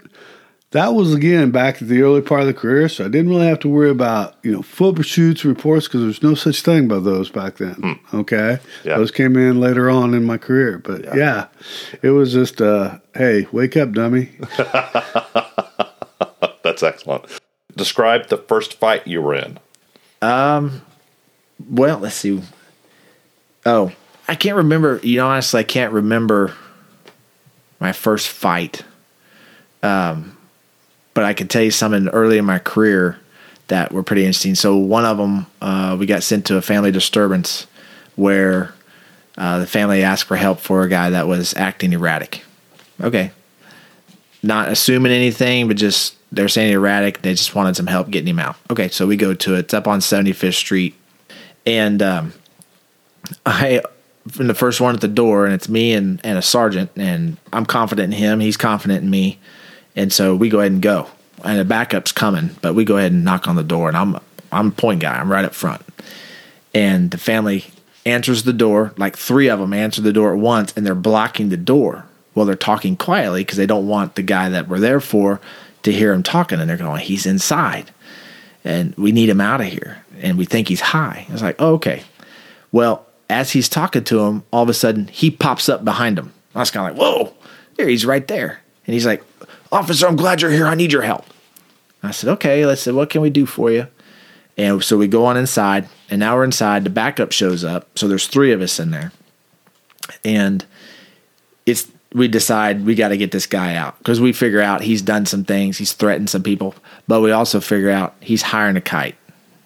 that 0.73 0.93
was 0.93 1.13
again 1.13 1.49
back 1.51 1.81
at 1.81 1.87
the 1.87 2.01
early 2.01 2.21
part 2.21 2.41
of 2.41 2.47
the 2.47 2.53
career. 2.53 2.87
So 2.89 3.05
I 3.05 3.07
didn't 3.07 3.29
really 3.29 3.47
have 3.47 3.59
to 3.61 3.69
worry 3.69 3.89
about 3.89 4.35
you 4.43 4.51
know 4.51 4.61
foot 4.61 4.95
pursuits 4.95 5.43
reports 5.45 5.87
because 5.87 6.01
there's 6.01 6.21
no 6.21 6.35
such 6.35 6.61
thing 6.61 6.85
about 6.85 7.03
those 7.05 7.29
back 7.29 7.57
then. 7.57 7.99
Okay, 8.13 8.59
Hmm. 8.61 8.87
Yeah. 8.87 8.97
those 8.97 9.11
came 9.11 9.35
in 9.37 9.59
later 9.59 9.89
on 9.89 10.13
in 10.13 10.23
my 10.25 10.37
career, 10.37 10.77
but 10.79 11.15
yeah, 11.15 11.47
it 12.01 12.09
was 12.11 12.33
just 12.33 12.61
uh, 12.61 12.99
hey, 13.15 13.47
wake 13.51 13.75
up, 13.77 13.91
dummy. 13.93 14.29
That's 16.63 16.83
excellent. 16.83 17.25
Describe 17.75 18.27
the 18.27 18.37
first 18.37 18.75
fight 18.75 19.07
you 19.07 19.21
were 19.21 19.35
in. 19.35 19.59
Um, 20.21 20.81
Well, 21.69 21.97
let's 21.99 22.15
see. 22.15 22.41
Oh, 23.65 23.91
I 24.27 24.35
can't 24.35 24.55
remember. 24.57 24.99
You 25.03 25.17
know, 25.17 25.27
honestly, 25.27 25.59
I 25.59 25.63
can't 25.63 25.91
remember 25.93 26.53
my 27.79 27.91
first 27.91 28.29
fight. 28.29 28.83
Um, 29.81 30.37
but 31.13 31.23
I 31.23 31.33
can 31.33 31.47
tell 31.47 31.63
you 31.63 31.71
something 31.71 32.07
early 32.09 32.37
in 32.37 32.45
my 32.45 32.59
career 32.59 33.19
that 33.67 33.91
were 33.91 34.03
pretty 34.03 34.25
interesting. 34.25 34.55
So 34.55 34.75
one 34.75 35.05
of 35.05 35.17
them, 35.17 35.47
uh, 35.61 35.95
we 35.99 36.05
got 36.05 36.23
sent 36.23 36.45
to 36.47 36.57
a 36.57 36.61
family 36.61 36.91
disturbance 36.91 37.67
where 38.15 38.73
uh, 39.37 39.59
the 39.59 39.67
family 39.67 40.03
asked 40.03 40.25
for 40.25 40.35
help 40.35 40.59
for 40.59 40.83
a 40.83 40.89
guy 40.89 41.11
that 41.11 41.27
was 41.27 41.55
acting 41.55 41.93
erratic. 41.93 42.43
Okay, 43.01 43.31
not 44.43 44.69
assuming 44.69 45.11
anything, 45.11 45.67
but 45.67 45.77
just 45.77 46.15
they're 46.31 46.47
saying 46.47 46.73
erratic. 46.73 47.21
They 47.21 47.33
just 47.33 47.55
wanted 47.55 47.75
some 47.75 47.87
help 47.87 48.09
getting 48.09 48.27
him 48.27 48.39
out. 48.39 48.55
Okay, 48.69 48.89
so 48.89 49.07
we 49.07 49.17
go 49.17 49.33
to 49.33 49.55
it. 49.55 49.59
It's 49.59 49.73
up 49.73 49.87
on 49.87 49.99
75th 49.99 50.53
Street, 50.53 50.95
and 51.65 52.01
um, 52.01 52.33
I 53.45 53.81
from 54.27 54.47
the 54.47 54.53
first 54.53 54.79
one 54.79 54.95
at 54.95 55.01
the 55.01 55.07
door, 55.07 55.45
and 55.45 55.53
it's 55.53 55.67
me 55.67 55.93
and, 55.93 56.21
and 56.23 56.37
a 56.37 56.41
sergeant, 56.41 56.91
and 56.95 57.37
I'm 57.51 57.65
confident 57.65 58.13
in 58.13 58.19
him. 58.19 58.39
He's 58.39 58.57
confident 58.57 59.03
in 59.03 59.09
me, 59.09 59.39
and 59.95 60.11
so 60.11 60.35
we 60.35 60.49
go 60.49 60.59
ahead 60.59 60.71
and 60.71 60.81
go. 60.81 61.07
And 61.43 61.59
the 61.59 61.65
backup's 61.65 62.11
coming, 62.11 62.51
but 62.61 62.73
we 62.73 62.85
go 62.85 62.97
ahead 62.97 63.11
and 63.11 63.25
knock 63.25 63.47
on 63.47 63.55
the 63.55 63.63
door, 63.63 63.87
and 63.87 63.97
I'm 63.97 64.17
I'm 64.51 64.71
point 64.71 65.01
guy. 65.01 65.19
I'm 65.19 65.31
right 65.31 65.45
up 65.45 65.53
front, 65.53 65.81
and 66.73 67.11
the 67.11 67.17
family 67.17 67.65
answers 68.05 68.43
the 68.43 68.53
door. 68.53 68.93
Like 68.97 69.17
three 69.17 69.49
of 69.49 69.59
them 69.59 69.73
answer 69.73 70.01
the 70.01 70.13
door 70.13 70.33
at 70.33 70.39
once, 70.39 70.73
and 70.75 70.85
they're 70.85 70.95
blocking 70.95 71.49
the 71.49 71.57
door. 71.57 72.05
Well, 72.35 72.45
they're 72.45 72.55
talking 72.55 72.95
quietly 72.95 73.41
because 73.41 73.57
they 73.57 73.65
don't 73.65 73.87
want 73.87 74.15
the 74.15 74.23
guy 74.23 74.49
that 74.49 74.67
we're 74.67 74.79
there 74.79 74.99
for 74.99 75.39
to 75.83 75.91
hear 75.91 76.13
him 76.13 76.23
talking, 76.23 76.59
and 76.59 76.69
they're 76.69 76.77
going, 76.77 77.01
"He's 77.01 77.25
inside." 77.25 77.91
and 78.63 78.95
we 78.95 79.11
need 79.11 79.29
him 79.29 79.41
out 79.41 79.61
of 79.61 79.67
here 79.67 80.03
and 80.21 80.37
we 80.37 80.45
think 80.45 80.67
he's 80.67 80.81
high. 80.81 81.25
I 81.29 81.31
was 81.31 81.41
like, 81.41 81.55
oh, 81.59 81.73
okay. 81.75 82.03
Well, 82.71 83.05
as 83.29 83.51
he's 83.51 83.69
talking 83.69 84.03
to 84.05 84.21
him, 84.21 84.43
all 84.51 84.63
of 84.63 84.69
a 84.69 84.73
sudden 84.73 85.07
he 85.07 85.29
pops 85.31 85.69
up 85.69 85.83
behind 85.83 86.17
him. 86.17 86.33
I 86.55 86.59
was 86.59 86.71
kind 86.71 86.89
of 86.89 86.97
like, 86.97 87.01
whoa, 87.01 87.33
there 87.75 87.87
he's 87.87 88.05
right 88.05 88.27
there. 88.27 88.61
And 88.85 88.93
he's 88.93 89.05
like, 89.05 89.23
Officer, 89.73 90.07
I'm 90.07 90.15
glad 90.15 90.41
you're 90.41 90.51
here. 90.51 90.67
I 90.67 90.75
need 90.75 90.91
your 90.91 91.01
help. 91.01 91.25
I 92.01 92.11
said, 92.11 92.29
okay. 92.31 92.63
I 92.63 92.75
said, 92.75 92.93
what 92.93 93.09
can 93.09 93.21
we 93.21 93.29
do 93.29 93.45
for 93.45 93.71
you? 93.71 93.87
And 94.57 94.83
so 94.83 94.97
we 94.97 95.07
go 95.07 95.25
on 95.25 95.35
inside, 95.35 95.89
and 96.09 96.19
now 96.19 96.35
we're 96.35 96.43
inside. 96.43 96.83
The 96.83 96.91
backup 96.91 97.31
shows 97.31 97.63
up. 97.63 97.97
So 97.97 98.07
there's 98.07 98.27
three 98.27 98.51
of 98.51 98.61
us 98.61 98.79
in 98.79 98.91
there. 98.91 99.11
And 100.23 100.63
it's 101.65 101.87
we 102.13 102.27
decide 102.27 102.85
we 102.85 102.95
got 102.95 103.09
to 103.09 103.17
get 103.17 103.31
this 103.31 103.47
guy 103.47 103.75
out 103.75 103.97
because 103.97 104.21
we 104.21 104.33
figure 104.33 104.61
out 104.61 104.81
he's 104.81 105.01
done 105.01 105.25
some 105.25 105.43
things, 105.43 105.77
he's 105.77 105.93
threatened 105.93 106.29
some 106.29 106.43
people, 106.43 106.75
but 107.07 107.21
we 107.21 107.31
also 107.31 107.59
figure 107.59 107.89
out 107.89 108.15
he's 108.19 108.43
hiring 108.43 108.77
a 108.77 108.81
kite. 108.81 109.15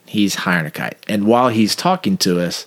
He's 0.05 0.35
hiring 0.35 0.65
a 0.65 0.71
kite. 0.71 0.97
And 1.09 1.27
while 1.27 1.49
he's 1.49 1.75
talking 1.75 2.17
to 2.19 2.39
us, 2.39 2.65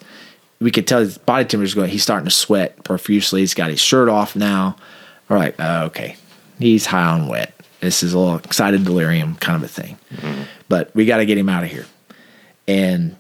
we 0.61 0.71
could 0.71 0.87
tell 0.87 1.01
his 1.01 1.17
body 1.17 1.47
temperature 1.47 1.69
is 1.69 1.75
going, 1.75 1.91
he's 1.91 2.03
starting 2.03 2.27
to 2.27 2.31
sweat 2.31 2.85
profusely. 2.85 3.41
He's 3.41 3.55
got 3.55 3.71
his 3.71 3.81
shirt 3.81 4.11
off 4.11 4.37
now. 4.37 4.77
We're 5.29 5.39
like, 5.39 5.55
oh, 5.59 5.85
okay, 5.85 6.17
he's 6.61 6.87
high 6.87 7.05
on 7.05 7.29
wet. 7.29 7.53
This 7.81 8.03
is 8.03 8.13
a 8.13 8.19
little 8.19 8.37
excited 8.37 8.85
delirium 8.85 9.37
kind 9.37 9.57
of 9.57 9.63
a 9.63 9.73
thing. 9.73 9.99
Mm-hmm. 10.15 10.43
But 10.69 10.95
we 10.95 11.07
got 11.07 11.19
to 11.19 11.27
get 11.27 11.39
him 11.39 11.49
out 11.49 11.65
of 11.65 11.71
here. 11.71 11.87
And 12.69 13.17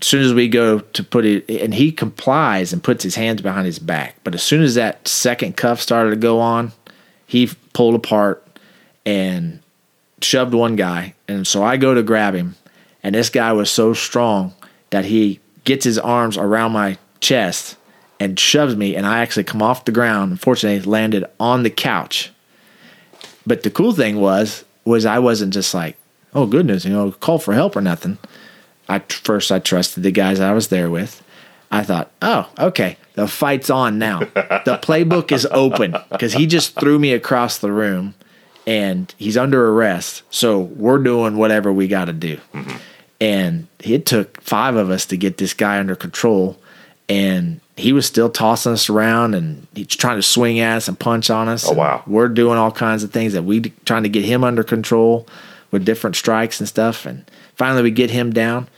as 0.00 0.06
soon 0.06 0.22
as 0.22 0.32
we 0.32 0.48
go 0.48 0.78
to 0.80 1.04
put 1.04 1.24
it, 1.24 1.48
and 1.48 1.74
he 1.74 1.92
complies 1.92 2.72
and 2.72 2.82
puts 2.82 3.04
his 3.04 3.14
hands 3.14 3.42
behind 3.42 3.66
his 3.66 3.78
back. 3.78 4.16
But 4.24 4.34
as 4.34 4.42
soon 4.42 4.62
as 4.62 4.74
that 4.74 5.06
second 5.06 5.56
cuff 5.56 5.80
started 5.80 6.10
to 6.10 6.16
go 6.16 6.40
on, 6.40 6.72
he 7.26 7.50
pulled 7.74 7.94
apart 7.94 8.44
and 9.04 9.60
shoved 10.22 10.54
one 10.54 10.76
guy. 10.76 11.14
And 11.28 11.46
so 11.46 11.62
I 11.62 11.76
go 11.76 11.94
to 11.94 12.02
grab 12.02 12.34
him, 12.34 12.56
and 13.02 13.14
this 13.14 13.28
guy 13.28 13.52
was 13.52 13.70
so 13.70 13.92
strong 13.92 14.54
that 14.90 15.04
he 15.04 15.40
gets 15.64 15.84
his 15.84 15.98
arms 15.98 16.36
around 16.36 16.72
my 16.72 16.98
chest 17.20 17.76
and 18.18 18.38
shoves 18.38 18.74
me, 18.74 18.96
and 18.96 19.06
I 19.06 19.20
actually 19.20 19.44
come 19.44 19.62
off 19.62 19.84
the 19.84 19.92
ground. 19.92 20.32
Unfortunately, 20.32 20.80
landed 20.90 21.24
on 21.38 21.62
the 21.62 21.70
couch. 21.70 22.32
But 23.46 23.62
the 23.62 23.70
cool 23.70 23.92
thing 23.92 24.20
was, 24.20 24.64
was 24.84 25.06
I 25.06 25.18
wasn't 25.18 25.52
just 25.52 25.74
like, 25.74 25.96
oh 26.34 26.46
goodness, 26.46 26.84
you 26.84 26.92
know, 26.92 27.12
call 27.12 27.38
for 27.38 27.54
help 27.54 27.76
or 27.76 27.80
nothing. 27.80 28.18
I 28.88 28.98
first 28.98 29.52
I 29.52 29.58
trusted 29.58 30.02
the 30.02 30.10
guys 30.10 30.40
I 30.40 30.52
was 30.52 30.68
there 30.68 30.90
with. 30.90 31.22
I 31.70 31.84
thought, 31.84 32.10
oh, 32.20 32.50
okay, 32.58 32.96
the 33.14 33.28
fight's 33.28 33.70
on 33.70 33.98
now. 33.98 34.18
the 34.20 34.78
playbook 34.82 35.30
is 35.30 35.46
open 35.52 35.94
because 36.10 36.32
he 36.32 36.46
just 36.46 36.78
threw 36.78 36.98
me 36.98 37.12
across 37.12 37.58
the 37.58 37.70
room, 37.70 38.14
and 38.66 39.14
he's 39.18 39.36
under 39.36 39.68
arrest. 39.68 40.22
So 40.30 40.58
we're 40.58 40.98
doing 40.98 41.36
whatever 41.36 41.72
we 41.72 41.86
got 41.86 42.06
to 42.06 42.12
do. 42.12 42.38
Mm-hmm. 42.52 42.76
And 43.20 43.68
it 43.78 44.06
took 44.06 44.40
five 44.40 44.74
of 44.74 44.90
us 44.90 45.06
to 45.06 45.16
get 45.16 45.36
this 45.36 45.54
guy 45.54 45.78
under 45.78 45.94
control, 45.94 46.58
and 47.08 47.60
he 47.76 47.92
was 47.92 48.06
still 48.06 48.28
tossing 48.28 48.72
us 48.72 48.90
around 48.90 49.34
and 49.34 49.66
he's 49.74 49.86
trying 49.86 50.16
to 50.16 50.22
swing 50.22 50.60
at 50.60 50.76
us 50.76 50.88
and 50.88 50.98
punch 50.98 51.30
on 51.30 51.48
us. 51.48 51.68
Oh 51.68 51.72
wow! 51.72 52.02
We're 52.06 52.28
doing 52.28 52.58
all 52.58 52.72
kinds 52.72 53.02
of 53.04 53.12
things 53.12 53.32
that 53.32 53.42
we 53.42 53.60
trying 53.84 54.02
to 54.02 54.08
get 54.08 54.24
him 54.24 54.44
under 54.44 54.62
control 54.62 55.26
with 55.70 55.84
different 55.84 56.16
strikes 56.16 56.60
and 56.60 56.68
stuff. 56.68 57.06
And 57.06 57.24
finally, 57.54 57.82
we 57.82 57.90
get 57.90 58.10
him 58.10 58.32
down 58.32 58.68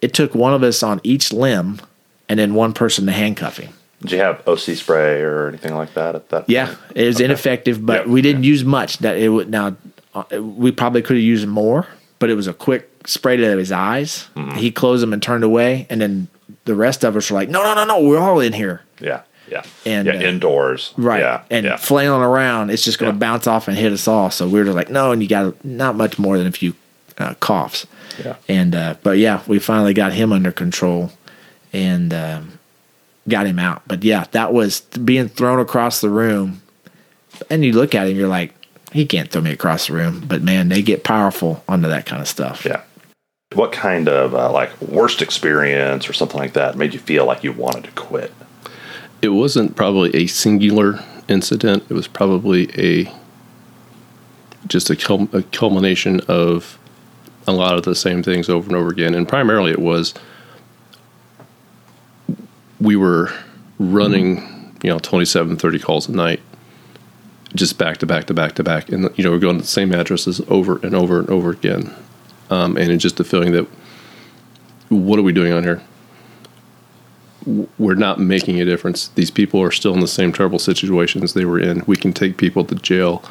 it 0.00 0.14
took 0.14 0.34
one 0.34 0.54
of 0.54 0.62
us 0.62 0.82
on 0.82 1.00
each 1.02 1.32
limb 1.32 1.80
and 2.28 2.38
then 2.38 2.54
one 2.54 2.72
person 2.72 3.06
to 3.06 3.12
handcuff 3.12 3.58
him. 3.58 3.72
Did 4.00 4.12
you 4.12 4.18
have 4.18 4.46
OC 4.48 4.58
spray 4.76 5.20
or 5.20 5.48
anything 5.48 5.74
like 5.74 5.92
that 5.94 6.14
at 6.14 6.28
that? 6.30 6.48
Yeah, 6.48 6.66
point? 6.66 6.78
it 6.94 7.06
was 7.06 7.16
okay. 7.16 7.26
ineffective, 7.26 7.84
but 7.84 8.08
we 8.08 8.22
didn't 8.22 8.44
yeah. 8.44 8.48
use 8.48 8.64
much. 8.64 8.98
That 8.98 9.18
it 9.18 9.28
would 9.28 9.50
now 9.50 9.76
we 10.32 10.72
probably 10.72 11.02
could 11.02 11.16
have 11.16 11.24
used 11.24 11.46
more, 11.46 11.86
but 12.18 12.30
it 12.30 12.34
was 12.34 12.46
a 12.46 12.54
quick 12.54 12.88
spray 13.06 13.36
to 13.36 13.58
his 13.58 13.70
eyes. 13.70 14.28
Mm-hmm. 14.36 14.56
He 14.56 14.70
closed 14.70 15.02
them 15.02 15.12
and 15.12 15.22
turned 15.22 15.44
away, 15.44 15.86
and 15.90 16.00
then 16.00 16.28
the 16.64 16.74
rest 16.74 17.04
of 17.04 17.16
us 17.16 17.30
were 17.30 17.36
like, 17.36 17.48
"No, 17.48 17.62
no, 17.62 17.74
no, 17.74 17.84
no, 17.84 18.02
we're 18.02 18.18
all 18.18 18.40
in 18.40 18.52
here." 18.52 18.82
Yeah, 19.00 19.22
yeah, 19.48 19.62
and 19.86 20.06
yeah, 20.06 20.14
uh, 20.14 20.20
indoors, 20.22 20.92
right? 20.96 21.20
Yeah, 21.20 21.42
and 21.50 21.66
yeah. 21.66 21.76
flailing 21.76 22.22
around, 22.22 22.70
it's 22.70 22.84
just 22.84 22.98
going 22.98 23.12
to 23.12 23.18
bounce 23.18 23.46
off 23.46 23.68
and 23.68 23.76
hit 23.76 23.92
us 23.92 24.06
all. 24.06 24.30
So 24.30 24.48
we 24.48 24.62
were 24.62 24.72
like, 24.72 24.90
"No," 24.90 25.12
and 25.12 25.22
you 25.22 25.28
got 25.28 25.64
not 25.64 25.96
much 25.96 26.18
more 26.18 26.38
than 26.38 26.46
a 26.46 26.52
few 26.52 26.74
uh, 27.18 27.34
coughs. 27.34 27.86
Yeah. 28.22 28.36
And 28.48 28.74
uh, 28.74 28.96
but 29.02 29.18
yeah, 29.18 29.42
we 29.46 29.58
finally 29.58 29.94
got 29.94 30.12
him 30.12 30.32
under 30.32 30.52
control 30.52 31.12
and 31.72 32.12
um, 32.12 32.58
got 33.28 33.46
him 33.46 33.58
out. 33.58 33.82
But 33.86 34.02
yeah, 34.02 34.24
that 34.32 34.52
was 34.52 34.80
being 34.80 35.28
thrown 35.28 35.60
across 35.60 36.00
the 36.00 36.10
room. 36.10 36.62
And 37.48 37.64
you 37.64 37.72
look 37.72 37.94
at 37.94 38.08
him, 38.08 38.16
you're 38.16 38.28
like, 38.28 38.54
he 38.92 39.06
can't 39.06 39.30
throw 39.30 39.40
me 39.40 39.52
across 39.52 39.86
the 39.86 39.94
room. 39.94 40.24
But 40.26 40.42
man, 40.42 40.68
they 40.68 40.82
get 40.82 41.04
powerful 41.04 41.62
onto 41.68 41.88
that 41.88 42.06
kind 42.06 42.20
of 42.20 42.28
stuff. 42.28 42.64
Yeah. 42.64 42.82
What 43.54 43.72
kind 43.72 44.08
of 44.08 44.32
uh, 44.32 44.52
like 44.52 44.80
worst 44.80 45.22
experience 45.22 46.08
or 46.08 46.12
something 46.12 46.38
like 46.38 46.52
that 46.52 46.76
made 46.76 46.94
you 46.94 47.00
feel 47.00 47.26
like 47.26 47.42
you 47.42 47.52
wanted 47.52 47.84
to 47.84 47.90
quit? 47.92 48.32
It 49.22 49.30
wasn't 49.30 49.74
probably 49.74 50.14
a 50.14 50.28
singular 50.28 51.02
incident. 51.28 51.84
It 51.88 51.94
was 51.94 52.06
probably 52.06 52.70
a 52.78 53.12
just 54.68 54.88
a, 54.88 55.28
a 55.32 55.42
culmination 55.42 56.20
of 56.28 56.78
a 57.48 57.52
lot 57.52 57.76
of 57.76 57.82
the 57.82 57.94
same 57.96 58.22
things 58.22 58.48
over 58.48 58.68
and 58.68 58.76
over 58.76 58.90
again. 58.90 59.14
And 59.14 59.28
primarily 59.28 59.72
it 59.72 59.80
was 59.80 60.14
we 62.80 62.94
were 62.94 63.32
running, 63.80 64.76
you 64.82 64.90
know, 64.90 65.00
27, 65.00 65.56
30 65.56 65.78
calls 65.80 66.08
a 66.08 66.12
night, 66.12 66.40
just 67.54 67.78
back 67.78 67.98
to 67.98 68.06
back 68.06 68.26
to 68.26 68.34
back 68.34 68.54
to 68.54 68.62
back. 68.62 68.90
And, 68.90 69.10
you 69.16 69.24
know, 69.24 69.32
we're 69.32 69.38
going 69.38 69.56
to 69.56 69.62
the 69.62 69.68
same 69.68 69.92
addresses 69.92 70.40
over 70.48 70.78
and 70.84 70.94
over 70.94 71.18
and 71.18 71.30
over 71.30 71.50
again. 71.50 71.92
Um, 72.50 72.76
and 72.76 73.00
just 73.00 73.16
the 73.16 73.24
feeling 73.24 73.52
that 73.52 73.66
what 74.88 75.18
are 75.18 75.22
we 75.22 75.32
doing 75.32 75.52
on 75.52 75.62
here? 75.62 75.80
We're 77.78 77.94
not 77.94 78.20
making 78.20 78.60
a 78.60 78.64
difference. 78.64 79.08
These 79.08 79.30
people 79.30 79.62
are 79.62 79.70
still 79.70 79.94
in 79.94 80.00
the 80.00 80.08
same 80.08 80.32
terrible 80.32 80.58
situations 80.58 81.32
they 81.32 81.44
were 81.44 81.60
in. 81.60 81.84
We 81.86 81.96
can 81.96 82.12
take 82.12 82.36
people 82.36 82.64
to 82.66 82.74
jail 82.74 83.24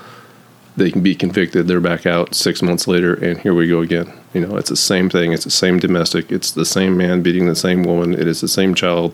they 0.79 0.91
can 0.91 1.01
be 1.01 1.13
convicted. 1.13 1.67
They're 1.67 1.79
back 1.79 2.05
out 2.05 2.33
six 2.33 2.61
months 2.61 2.87
later, 2.87 3.13
and 3.13 3.37
here 3.39 3.53
we 3.53 3.67
go 3.67 3.81
again. 3.81 4.11
You 4.33 4.41
know, 4.41 4.55
it's 4.55 4.69
the 4.69 4.75
same 4.75 5.09
thing. 5.09 5.33
It's 5.33 5.43
the 5.43 5.51
same 5.51 5.77
domestic. 5.77 6.31
It's 6.31 6.51
the 6.51 6.65
same 6.65 6.97
man 6.97 7.21
beating 7.21 7.45
the 7.45 7.55
same 7.55 7.83
woman. 7.83 8.13
It 8.13 8.27
is 8.27 8.41
the 8.41 8.47
same 8.47 8.73
child 8.73 9.13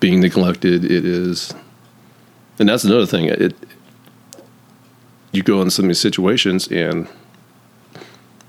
being 0.00 0.20
neglected. 0.20 0.84
It 0.84 1.04
is, 1.04 1.54
and 2.58 2.68
that's 2.68 2.84
another 2.84 3.06
thing. 3.06 3.26
It 3.26 3.54
you 5.30 5.42
go 5.42 5.62
in 5.62 5.70
some 5.70 5.84
of 5.86 5.88
these 5.88 6.00
situations, 6.00 6.66
and 6.68 7.08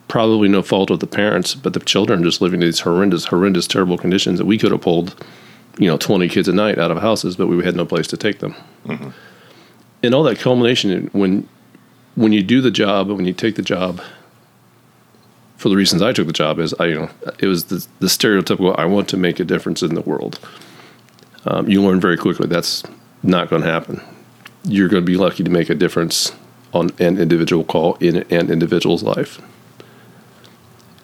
probably 0.09 0.49
no 0.49 0.61
fault 0.61 0.91
of 0.91 0.99
the 0.99 1.07
parents, 1.07 1.55
but 1.55 1.73
the 1.73 1.79
children 1.79 2.23
just 2.23 2.41
living 2.41 2.61
in 2.61 2.67
these 2.67 2.81
horrendous, 2.81 3.25
horrendous, 3.25 3.67
terrible 3.67 3.97
conditions 3.97 4.39
that 4.39 4.45
we 4.45 4.57
could 4.57 4.73
have 4.73 4.81
pulled, 4.81 5.15
you 5.77 5.87
know, 5.87 5.97
twenty 5.97 6.27
kids 6.27 6.49
a 6.49 6.53
night 6.53 6.77
out 6.77 6.91
of 6.91 6.97
houses, 6.97 7.37
but 7.37 7.47
we 7.47 7.63
had 7.63 7.75
no 7.75 7.85
place 7.85 8.07
to 8.07 8.17
take 8.17 8.39
them. 8.39 8.53
Mm-hmm. 8.85 9.09
And 10.03 10.13
all 10.13 10.23
that 10.23 10.39
culmination 10.39 11.09
when 11.13 11.47
when 12.15 12.33
you 12.33 12.43
do 12.43 12.59
the 12.59 12.71
job, 12.71 13.09
when 13.09 13.25
you 13.25 13.33
take 13.33 13.55
the 13.55 13.61
job, 13.61 14.01
for 15.55 15.69
the 15.69 15.77
reasons 15.77 16.01
I 16.01 16.11
took 16.11 16.27
the 16.27 16.33
job, 16.33 16.59
is 16.59 16.73
I 16.73 16.85
you 16.87 16.95
know 16.95 17.09
it 17.39 17.47
was 17.47 17.65
the, 17.65 17.87
the 17.99 18.07
stereotypical 18.07 18.77
I 18.77 18.85
want 18.85 19.07
to 19.09 19.17
make 19.17 19.39
a 19.39 19.45
difference 19.45 19.81
in 19.81 19.95
the 19.95 20.01
world. 20.01 20.39
Um, 21.45 21.69
you 21.69 21.81
learn 21.81 22.01
very 22.01 22.17
quickly 22.17 22.47
that's 22.47 22.83
not 23.23 23.49
going 23.49 23.61
to 23.61 23.67
happen. 23.67 24.01
You're 24.63 24.89
going 24.89 25.03
to 25.03 25.05
be 25.05 25.17
lucky 25.17 25.43
to 25.43 25.49
make 25.49 25.69
a 25.69 25.75
difference 25.75 26.33
on 26.73 26.89
an 26.99 27.17
individual 27.17 27.63
call 27.63 27.95
in 27.95 28.17
an 28.17 28.51
individual's 28.51 29.03
life. 29.03 29.39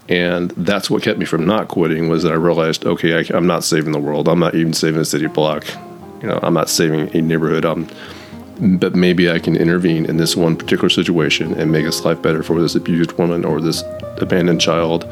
And 0.08 0.52
that's 0.52 0.90
what 0.90 1.02
kept 1.02 1.18
me 1.18 1.26
from 1.26 1.46
not 1.46 1.68
quitting 1.68 2.10
was 2.10 2.24
that 2.24 2.32
I 2.32 2.36
realized, 2.36 2.86
okay, 2.86 3.20
I, 3.20 3.36
I'm 3.36 3.48
not 3.48 3.64
saving 3.64 3.92
the 3.92 4.00
world. 4.00 4.28
I'm 4.28 4.40
not 4.40 4.54
even 4.54 4.74
saving 4.74 5.02
a 5.02 5.06
city 5.06 5.28
block. 5.28 5.66
You 6.22 6.28
know, 6.28 6.40
I'm 6.44 6.54
not 6.54 6.70
saving 6.70 7.16
a 7.16 7.22
neighborhood. 7.22 7.66
I'm 7.66 7.88
but 8.60 8.96
maybe 8.96 9.30
I 9.30 9.40
can 9.40 9.56
intervene 9.56 10.06
in 10.06 10.18
this 10.18 10.36
one 10.36 10.56
particular 10.56 10.90
situation 10.90 11.54
and 11.56 11.72
make 11.72 11.86
this 11.86 12.06
life 12.06 12.22
better 12.22 12.42
for 12.42 12.62
this 12.62 12.76
abused 12.76 13.12
woman 13.14 13.44
or 13.44 13.60
this 13.60 13.84
abandoned 14.22 14.62
child, 14.62 15.04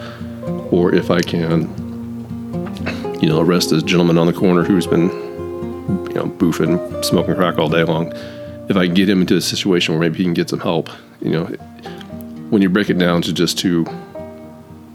or 0.71 0.95
if 0.95 1.11
I 1.11 1.21
can, 1.21 1.61
you 3.21 3.27
know, 3.27 3.41
arrest 3.41 3.71
this 3.71 3.83
gentleman 3.83 4.17
on 4.17 4.27
the 4.27 4.33
corner 4.33 4.63
who's 4.63 4.87
been, 4.87 5.09
you 5.09 6.13
know, 6.13 6.25
boofing, 6.25 7.03
smoking 7.03 7.35
crack 7.35 7.57
all 7.57 7.67
day 7.67 7.83
long. 7.83 8.13
If 8.69 8.77
I 8.77 8.87
get 8.87 9.09
him 9.09 9.21
into 9.21 9.35
a 9.35 9.41
situation 9.41 9.93
where 9.93 9.99
maybe 9.99 10.19
he 10.19 10.23
can 10.23 10.33
get 10.33 10.49
some 10.49 10.61
help, 10.61 10.89
you 11.21 11.31
know, 11.31 11.45
when 12.49 12.61
you 12.61 12.69
break 12.69 12.89
it 12.89 12.97
down 12.97 13.21
to 13.23 13.33
just 13.33 13.57
to 13.59 13.85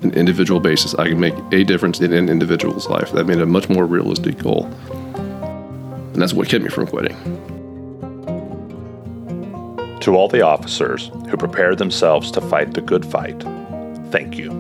an 0.03 0.13
individual 0.13 0.61
basis, 0.61 0.95
I 0.95 1.09
can 1.09 1.21
make 1.21 1.35
a 1.53 1.65
difference 1.65 2.01
in 2.01 2.13
an 2.13 2.29
individual's 2.29 2.89
life. 2.89 3.13
That 3.13 3.25
made 3.25 3.41
a 3.41 3.47
much 3.47 3.69
more 3.69 3.87
realistic 3.87 4.39
goal. 4.39 4.67
And 6.13 6.23
that's 6.23 6.33
what 6.33 6.49
kept 6.49 6.65
me 6.65 6.71
from 6.71 6.87
quitting. 6.87 7.17
To 10.01 10.17
all 10.17 10.29
the 10.29 10.43
officers 10.43 11.11
who 11.29 11.37
prepared 11.37 11.79
themselves 11.79 12.31
to 12.33 12.41
fight 12.41 12.75
the 12.75 12.81
good 12.81 13.05
fight, 13.05 13.43
thank 14.11 14.39
you. 14.39 14.51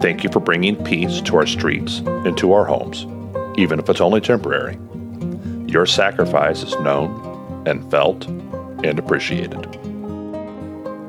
Thank 0.00 0.24
you 0.24 0.30
for 0.30 0.40
bringing 0.40 0.82
peace 0.84 1.20
to 1.22 1.36
our 1.36 1.46
streets 1.46 1.98
and 1.98 2.36
to 2.38 2.52
our 2.52 2.64
homes, 2.64 3.06
even 3.58 3.78
if 3.78 3.88
it's 3.88 4.00
only 4.00 4.20
temporary. 4.20 4.78
Your 5.66 5.86
sacrifice 5.86 6.62
is 6.62 6.78
known 6.80 7.64
and 7.66 7.90
felt 7.90 8.26
and 8.26 8.98
appreciated. 8.98 9.85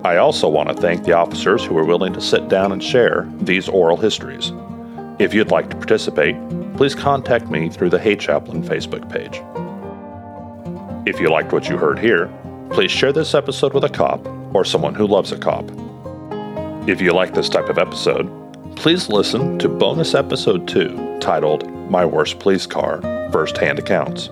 I 0.03 0.17
also 0.17 0.47
want 0.47 0.69
to 0.69 0.75
thank 0.75 1.03
the 1.03 1.13
officers 1.13 1.65
who 1.65 1.73
were 1.73 1.83
willing 1.83 2.13
to 2.13 2.21
sit 2.21 2.47
down 2.47 2.71
and 2.71 2.83
share 2.83 3.27
these 3.39 3.67
oral 3.67 3.97
histories. 3.97 4.51
If 5.19 5.33
you'd 5.33 5.51
like 5.51 5.69
to 5.71 5.75
participate, 5.75 6.35
please 6.77 6.93
contact 6.93 7.49
me 7.49 7.69
through 7.69 7.89
the 7.89 7.99
Hey 7.99 8.15
Chaplain 8.15 8.63
Facebook 8.63 9.09
page. 9.11 9.41
If 11.07 11.19
you 11.19 11.29
liked 11.29 11.51
what 11.51 11.67
you 11.67 11.77
heard 11.77 11.97
here, 11.97 12.31
please 12.69 12.91
share 12.91 13.11
this 13.11 13.33
episode 13.33 13.73
with 13.73 13.83
a 13.83 13.89
cop 13.89 14.25
or 14.53 14.63
someone 14.63 14.93
who 14.93 15.07
loves 15.07 15.31
a 15.31 15.37
cop. 15.37 15.65
If 16.87 17.01
you 17.01 17.13
like 17.13 17.33
this 17.33 17.49
type 17.49 17.69
of 17.69 17.79
episode, 17.79 18.29
please 18.75 19.09
listen 19.09 19.57
to 19.59 19.67
bonus 19.67 20.13
episode 20.13 20.67
2 20.67 21.17
titled 21.19 21.67
My 21.89 22.05
Worst 22.05 22.39
Police 22.39 22.67
Car 22.67 23.01
First 23.31 23.57
Hand 23.57 23.79
Accounts, 23.79 24.29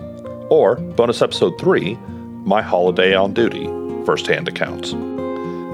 or 0.49 0.75
bonus 0.75 1.21
episode 1.21 1.59
3 1.59 1.95
My 2.43 2.61
Holiday 2.61 3.15
on 3.15 3.33
Duty 3.33 3.65
First 4.05 4.27
Hand 4.27 4.47
Accounts. 4.47 4.93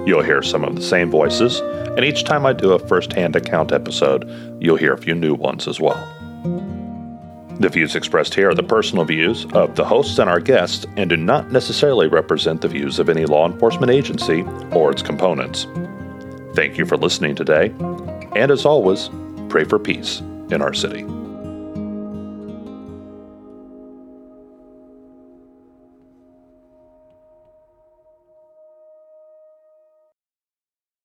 You'll 0.05 0.23
hear 0.23 0.41
some 0.41 0.63
of 0.63 0.75
the 0.75 0.81
same 0.81 1.11
voices, 1.11 1.59
and 1.59 2.03
each 2.03 2.23
time 2.23 2.45
I 2.45 2.53
do 2.53 2.71
a 2.71 2.79
first 2.79 3.13
hand 3.13 3.35
account 3.35 3.71
episode, 3.71 4.27
you'll 4.59 4.77
hear 4.77 4.93
a 4.93 4.97
few 4.97 5.13
new 5.13 5.35
ones 5.35 5.67
as 5.67 5.79
well. 5.79 6.07
The 7.59 7.69
views 7.69 7.95
expressed 7.95 8.33
here 8.33 8.49
are 8.49 8.55
the 8.55 8.63
personal 8.63 9.05
views 9.05 9.45
of 9.53 9.75
the 9.75 9.85
hosts 9.85 10.17
and 10.17 10.27
our 10.27 10.39
guests 10.39 10.87
and 10.97 11.09
do 11.11 11.17
not 11.17 11.51
necessarily 11.51 12.07
represent 12.07 12.61
the 12.61 12.67
views 12.67 12.97
of 12.97 13.09
any 13.09 13.25
law 13.25 13.45
enforcement 13.45 13.91
agency 13.91 14.43
or 14.71 14.91
its 14.91 15.03
components. 15.03 15.67
Thank 16.55 16.79
you 16.79 16.85
for 16.87 16.97
listening 16.97 17.35
today, 17.35 17.67
and 18.35 18.49
as 18.49 18.65
always, 18.65 19.11
pray 19.49 19.65
for 19.65 19.77
peace 19.77 20.21
in 20.49 20.63
our 20.63 20.73
city. 20.73 21.05